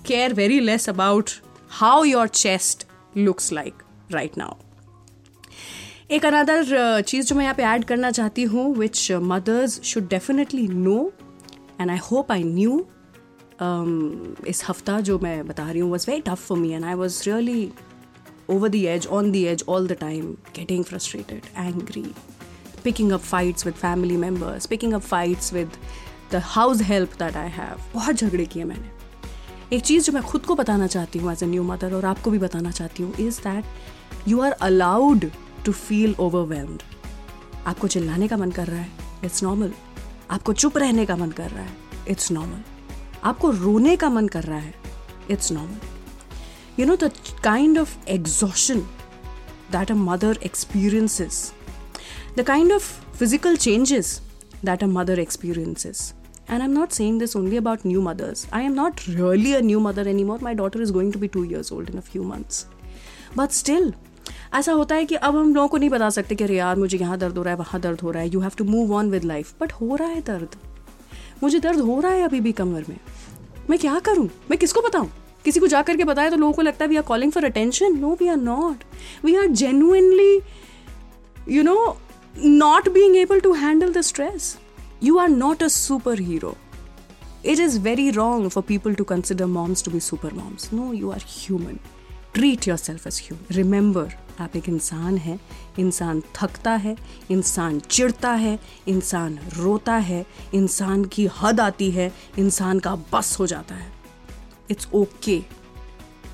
care 0.07 0.33
very 0.33 0.59
less 0.59 0.89
about 0.89 1.29
how 1.69 2.03
your 2.03 2.27
chest 2.27 2.87
looks 3.17 3.51
like 3.53 3.83
right 4.11 4.37
now 4.37 4.55
एक 6.11 6.25
अनदर 6.25 7.01
चीज़ 7.01 7.27
जो 7.27 7.35
मैं 7.35 7.43
यहाँ 7.43 7.55
पे 7.55 7.63
ऐड 7.63 7.83
करना 7.83 8.11
चाहती 8.11 8.43
हूँ 8.43 8.73
which 8.75 9.11
mothers 9.11 9.81
should 9.83 10.07
definitely 10.09 10.67
know 10.67 10.97
and 11.81 11.91
I 11.91 11.97
hope 12.11 12.31
I 12.31 12.43
knew 12.43 12.79
इस 14.47 14.63
हफ़्ता 14.69 14.99
जो 15.01 15.17
मैं 15.19 15.45
बता 15.47 15.69
रही 15.71 15.79
हूँ 15.79 15.89
was 15.91 16.09
very 16.09 16.21
tough 16.21 16.45
for 16.47 16.57
me 16.57 16.71
and 16.71 16.85
I 16.85 16.93
was 16.93 17.21
really 17.29 17.71
over 18.49 18.69
the 18.69 18.75
edge 18.75 19.07
on 19.07 19.31
the 19.31 19.45
edge 19.47 19.63
all 19.69 19.87
the 19.87 19.97
time 19.99 20.31
getting 20.55 20.83
frustrated 20.83 21.41
angry 21.57 22.05
picking 22.83 23.11
up 23.11 23.19
fights 23.19 23.65
with 23.65 23.75
family 23.75 24.17
members, 24.17 24.67
picking 24.67 24.93
up 24.93 25.01
fights 25.01 25.53
with 25.53 25.71
the 26.31 26.41
house 26.45 26.81
help 26.81 27.13
that 27.19 27.35
I 27.37 27.49
have 27.49 27.81
बहुत 27.93 28.15
झगड़े 28.15 28.45
किए 28.45 28.63
मैंने। 28.63 29.00
एक 29.73 29.81
चीज़ 29.81 30.05
जो 30.05 30.13
मैं 30.13 30.21
खुद 30.23 30.45
को 30.45 30.55
बताना 30.55 30.87
चाहती 30.87 31.19
हूँ 31.19 31.31
एज 31.31 31.43
ए 31.43 31.45
न्यू 31.47 31.63
मदर 31.63 31.93
और 31.93 32.05
आपको 32.05 32.31
भी 32.31 32.37
बताना 32.39 32.71
चाहती 32.71 33.03
हूँ 33.03 33.13
is 33.19 33.39
that 33.41 34.27
you 34.27 34.41
are 34.41 34.51
allowed 34.61 35.29
to 35.65 35.71
feel 35.71 36.15
overwhelmed 36.19 36.83
आपको 37.67 37.87
चिल्लाने 37.87 38.27
का 38.27 38.37
मन 38.37 38.51
कर 38.51 38.67
रहा 38.67 38.79
है 38.79 39.23
इट्स 39.25 39.43
नॉर्मल 39.43 39.71
आपको 40.31 40.53
चुप 40.53 40.77
रहने 40.77 41.05
का 41.05 41.15
मन 41.15 41.31
कर 41.31 41.49
रहा 41.49 41.63
है 41.63 41.77
इट्स 42.09 42.31
नॉर्मल 42.31 42.61
आपको 43.23 43.51
रोने 43.53 43.95
का 43.95 44.09
मन 44.09 44.27
कर 44.27 44.43
रहा 44.43 44.59
है 44.59 44.73
it's 45.31 45.51
normal 45.51 46.79
you 46.79 46.85
know 46.85 46.95
the 46.97 47.11
kind 47.43 47.79
of 47.79 47.97
exhaustion 48.09 48.79
that 49.71 49.91
a 49.91 49.95
mother 49.97 50.39
experiences 50.45 51.51
the 52.37 52.43
kind 52.47 52.71
of 52.73 52.93
physical 53.13 53.55
changes 53.57 54.19
that 54.65 54.83
a 54.83 54.87
mother 54.89 55.19
experiences 55.19 56.11
And 56.47 56.63
I'm 56.63 56.73
not 56.73 56.93
saying 56.93 57.17
this 57.19 57.35
only 57.35 57.57
about 57.57 57.85
new 57.85 58.01
mothers. 58.01 58.45
I 58.51 58.61
am 58.61 58.75
not 58.75 59.07
really 59.07 59.53
a 59.55 59.61
new 59.61 59.79
mother 59.79 60.07
anymore. 60.13 60.39
My 60.39 60.53
daughter 60.53 60.81
is 60.81 60.91
going 60.91 61.11
to 61.13 61.19
be 61.19 61.27
two 61.27 61.43
years 61.43 61.71
old 61.71 61.89
in 61.89 61.97
a 61.97 62.01
few 62.01 62.23
months. 62.23 62.65
But 63.35 63.57
still, 63.59 63.91
ऐसा 64.55 64.71
होता 64.71 64.95
है 64.95 65.05
कि 65.05 65.15
अब 65.15 65.35
हम 65.35 65.53
लोगों 65.55 65.67
को 65.67 65.77
नहीं 65.77 65.89
बता 65.89 66.09
सकते 66.09 66.35
कि 66.35 66.43
अरे 66.43 66.55
यार 66.55 66.75
मुझे 66.79 66.97
यहाँ 66.97 67.17
दर्द 67.17 67.37
हो 67.37 67.43
रहा 67.43 67.53
है 67.53 67.59
वहाँ 67.59 67.81
दर्द 67.81 68.01
हो 68.01 68.11
रहा 68.11 68.23
है. 68.23 68.29
You 68.29 68.39
have 68.39 68.51
to 68.57 68.63
move 68.63 68.93
on 68.95 69.09
with 69.11 69.23
life 69.23 69.53
but 69.61 69.71
हो 69.71 69.95
रहा 69.95 70.09
है 70.09 70.21
दर्द. 70.21 70.55
मुझे 71.43 71.59
दर्द 71.59 71.79
हो 71.79 71.99
रहा 71.99 72.11
है 72.11 72.23
अभी 72.23 72.41
भी 72.41 72.51
कमर 72.51 72.85
में. 72.89 72.97
मैं 73.69 73.79
क्या 73.79 73.99
करूँ? 73.99 74.29
मैं 74.49 74.59
किसको 74.59 74.81
बताऊँ? 74.81 75.09
किसी 75.45 75.59
को 75.59 75.67
जाकर 75.67 75.97
के 75.97 76.03
बताया 76.03 76.29
तो 76.29 76.37
लोगों 76.37 76.53
को 76.53 76.61
लगता 76.61 76.85
है 76.85 76.89
we 76.89 76.95
are 76.95 77.03
calling 77.03 77.31
for 77.31 77.45
attention 77.45 77.97
no 77.99 78.15
we 78.19 78.27
are 78.27 78.37
not 78.37 78.83
we 79.25 79.35
are 79.35 79.47
genuinely 79.61 80.41
you 81.49 81.63
know 81.63 81.97
not 82.37 82.89
being 82.89 83.15
able 83.15 83.39
to 83.39 83.53
handle 83.53 83.93
the 83.93 84.01
stress 84.01 84.57
are 85.19 85.29
not 85.29 85.63
a 85.63 85.67
super 85.67 86.19
hero 86.19 86.55
It 87.43 87.57
is 87.57 87.77
very 87.77 88.11
wrong 88.11 88.51
for 88.51 88.61
people 88.61 88.93
to 88.93 89.03
consider 89.03 89.47
moms 89.47 89.81
to 89.81 89.89
be 89.89 89.99
super 89.99 90.29
moms. 90.31 90.71
No, 90.71 90.91
you 90.91 91.11
are 91.11 91.21
human. 91.29 91.79
Treat 92.33 92.67
yourself 92.77 93.07
as 93.07 93.19
human 93.23 93.55
remember 93.55 94.13
आप 94.39 94.55
एक 94.55 94.67
इंसान 94.69 95.17
है 95.17 95.39
इंसान 95.79 96.21
थकता 96.35 96.75
है 96.83 96.95
इंसान 97.31 97.79
चिढ़ता 97.79 98.31
है 98.43 98.57
इंसान 98.87 99.37
रोता 99.55 99.95
है 100.09 100.25
इंसान 100.53 101.03
की 101.15 101.27
हद 101.41 101.59
आती 101.59 101.89
है 101.91 102.11
इंसान 102.39 102.79
का 102.79 102.95
बस 103.13 103.35
हो 103.39 103.47
जाता 103.47 103.75
है 103.75 103.91
इट्स 104.71 104.87
ओके 104.93 105.39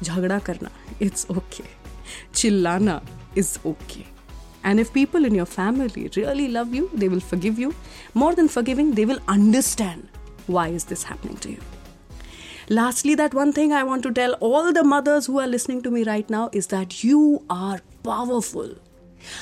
झगड़ा 0.04 0.40
करना 0.40 0.70
इट्स 1.02 1.28
ओके 1.32 1.64
okay. 1.64 2.36
चिल्लाना 2.36 3.02
is 3.38 3.58
okay 3.68 4.17
And 4.65 4.79
if 4.79 4.93
people 4.93 5.25
in 5.25 5.35
your 5.35 5.47
family 5.47 6.11
really 6.17 6.49
love 6.49 6.75
you, 6.75 6.89
they 6.95 7.09
will 7.09 7.21
forgive 7.21 7.59
you. 7.59 7.75
More 8.15 8.35
than 8.35 8.49
forgiving, 8.49 8.93
they 8.93 9.05
will 9.05 9.19
understand 9.27 10.09
why 10.47 10.69
is 10.69 10.85
this 10.85 11.03
happening 11.03 11.37
to 11.39 11.51
you. 11.51 11.59
Lastly, 12.69 13.17
that 13.17 13.35
one 13.35 13.53
thing 13.53 13.73
I 13.73 13.83
want 13.83 14.05
to 14.05 14.13
tell 14.13 14.35
all 14.35 14.73
the 14.73 14.85
mothers 14.85 15.27
who 15.27 15.41
are 15.41 15.49
listening 15.49 15.83
to 15.83 15.91
me 15.91 16.05
right 16.05 16.31
now 16.31 16.49
is 16.53 16.69
that 16.69 17.03
you 17.03 17.45
are 17.51 17.81
powerful. 18.05 18.75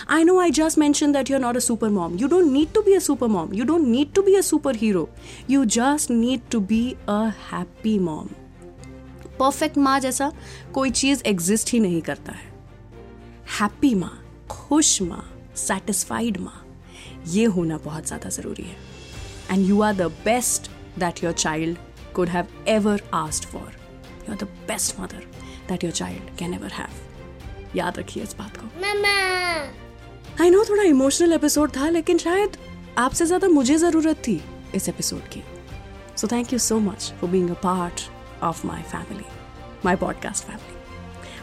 I 0.08 0.24
know 0.24 0.40
I 0.40 0.50
just 0.50 0.78
mentioned 0.78 1.14
that 1.14 1.28
you're 1.28 1.38
not 1.38 1.56
a 1.56 1.60
super 1.60 1.90
mom. 1.90 2.16
You 2.16 2.28
don't 2.28 2.52
need 2.52 2.72
to 2.74 2.82
be 2.82 2.94
a 2.94 3.00
super 3.00 3.28
mom. 3.28 3.52
You 3.52 3.64
don't 3.64 3.90
need 3.90 4.14
to 4.14 4.22
be 4.22 4.36
a 4.36 4.40
superhero. 4.40 5.08
You 5.46 5.66
just 5.66 6.10
need 6.10 6.50
to 6.50 6.60
be 6.60 6.96
a 7.08 7.30
happy 7.50 7.98
mom. 7.98 8.34
Perfect 9.38 9.78
माँ 9.78 9.98
जैसा 10.00 10.32
कोई 10.74 10.90
चीज 10.90 11.22
exist 11.26 11.72
ही 11.72 11.80
नहीं 11.80 12.00
करता 12.08 12.32
है 12.32 12.48
happy 13.60 13.94
माँ 13.94 14.12
खुश 14.49 15.01
माँ 15.01 15.23
सेटिस्फाइड 15.57 16.37
माँ 16.37 16.61
ये 17.27 17.45
होना 17.45 17.77
बहुत 17.77 18.07
ज़्यादा 18.07 18.29
ज़रूरी 18.29 18.63
है। 18.63 18.77
And 19.51 19.67
you 19.69 19.81
are 19.81 19.93
the 19.95 20.11
best 20.25 20.69
that 20.99 21.23
your 21.23 21.33
child 21.33 21.77
could 22.17 22.29
have 22.29 22.51
ever 22.73 22.91
asked 23.17 23.45
for. 23.53 23.61
You're 24.25 24.37
the 24.41 24.47
best 24.67 24.93
mother 24.99 25.23
that 25.69 25.81
your 25.85 25.95
child 25.97 26.29
can 26.41 26.53
ever 26.57 26.69
have. 26.75 27.01
याद 27.75 27.97
रखिए 27.99 28.23
इस 28.23 28.35
बात 28.37 28.57
को। 28.57 28.67
आई 30.43 30.49
नो 30.49 30.63
थोड़ा 30.69 30.83
इमोशनल 30.83 31.33
एपिसोड 31.33 31.75
था 31.77 31.89
लेकिन 31.89 32.17
शायद 32.17 32.57
आपसे 32.97 33.25
ज़्यादा 33.25 33.47
मुझे 33.47 33.77
ज़रूरत 33.77 34.21
थी 34.27 34.41
इस 34.75 34.89
एपिसोड 34.89 35.27
की। 35.33 35.43
So 36.17 36.27
thank 36.27 36.53
you 36.53 36.59
so 36.59 36.79
much 36.79 37.11
for 37.21 37.29
being 37.29 37.49
a 37.49 37.59
part 37.63 38.09
of 38.43 38.65
my 38.67 38.81
family 38.93 39.25
my 39.85 39.95
podcast 39.95 40.43
family 40.43 40.74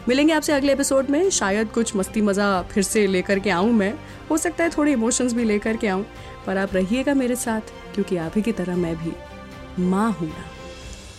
मिलेंगे 0.09 0.33
आपसे 0.33 0.53
अगले 0.53 0.73
एपिसोड 0.73 1.09
में। 1.09 1.29
शायद 1.29 1.67
कुछ 1.67 1.95
मस्ती 1.95 2.21
मज़ा 2.21 2.61
फिर 2.61 2.83
से 2.83 3.07
लेकर 3.07 3.39
के 3.39 3.49
आऊँ 3.49 3.71
मैं। 3.71 3.93
हो 4.29 4.37
सकता 4.37 4.63
है 4.63 4.69
थोड़े 4.69 4.91
इमोशंस 4.91 5.33
भी 5.33 5.43
लेकर 5.43 5.77
के 5.77 5.87
आऊँ। 5.87 6.05
पर 6.47 6.57
आप 6.57 6.73
रहिएगा 6.73 7.13
मेरे 7.13 7.35
साथ, 7.35 7.61
क्योंकि 7.93 8.17
आप 8.17 8.31
ही 8.35 8.41
की 8.41 8.51
तरह 8.51 8.75
मैं 8.75 8.95
भी 8.95 9.11
माँ 9.83 10.11
हूँ 10.11 10.27
ना। 10.27 10.45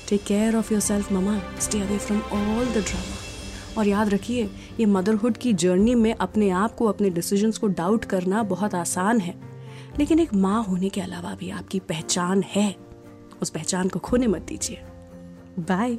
Take 0.09 0.25
care 0.25 0.57
of 0.57 0.73
yourself 0.81 1.13
mama 1.13 1.41
stay 1.61 1.81
away 1.81 1.99
from 1.99 2.21
all 2.21 2.67
the 2.67 2.79
drama 2.79 3.17
और 3.79 3.89
याद 3.89 4.09
रखिए, 4.09 4.51
ये 4.81 4.87
मदरहुड 4.87 5.37
की 5.37 5.53
जर्नी 5.53 5.95
में 5.95 6.15
अपने 6.15 6.51
आप 6.51 6.75
को, 6.75 6.87
अपने 6.87 7.11
डिसीजंस 7.11 7.59
को 7.59 7.67
डाउट 7.67 8.05
करना 8.05 8.43
बहुत 8.43 8.75
आसान 8.75 9.21
है। 9.21 9.35
लेकिन 9.99 10.19
एक 10.19 10.35
माँ 10.35 10.65
होने 10.65 10.89
के 10.89 11.01
अलावा 11.01 11.35
भी 11.35 11.51
आपकी 11.51 11.79
पहचान 11.79 12.43
है। 12.43 12.77
उस 13.43 13.51
पहचान 13.51 13.89
को 13.89 13.99
खोने 13.99 14.27
मत 14.27 14.43
दीजिए। 14.43 14.81
बाय 15.59 15.99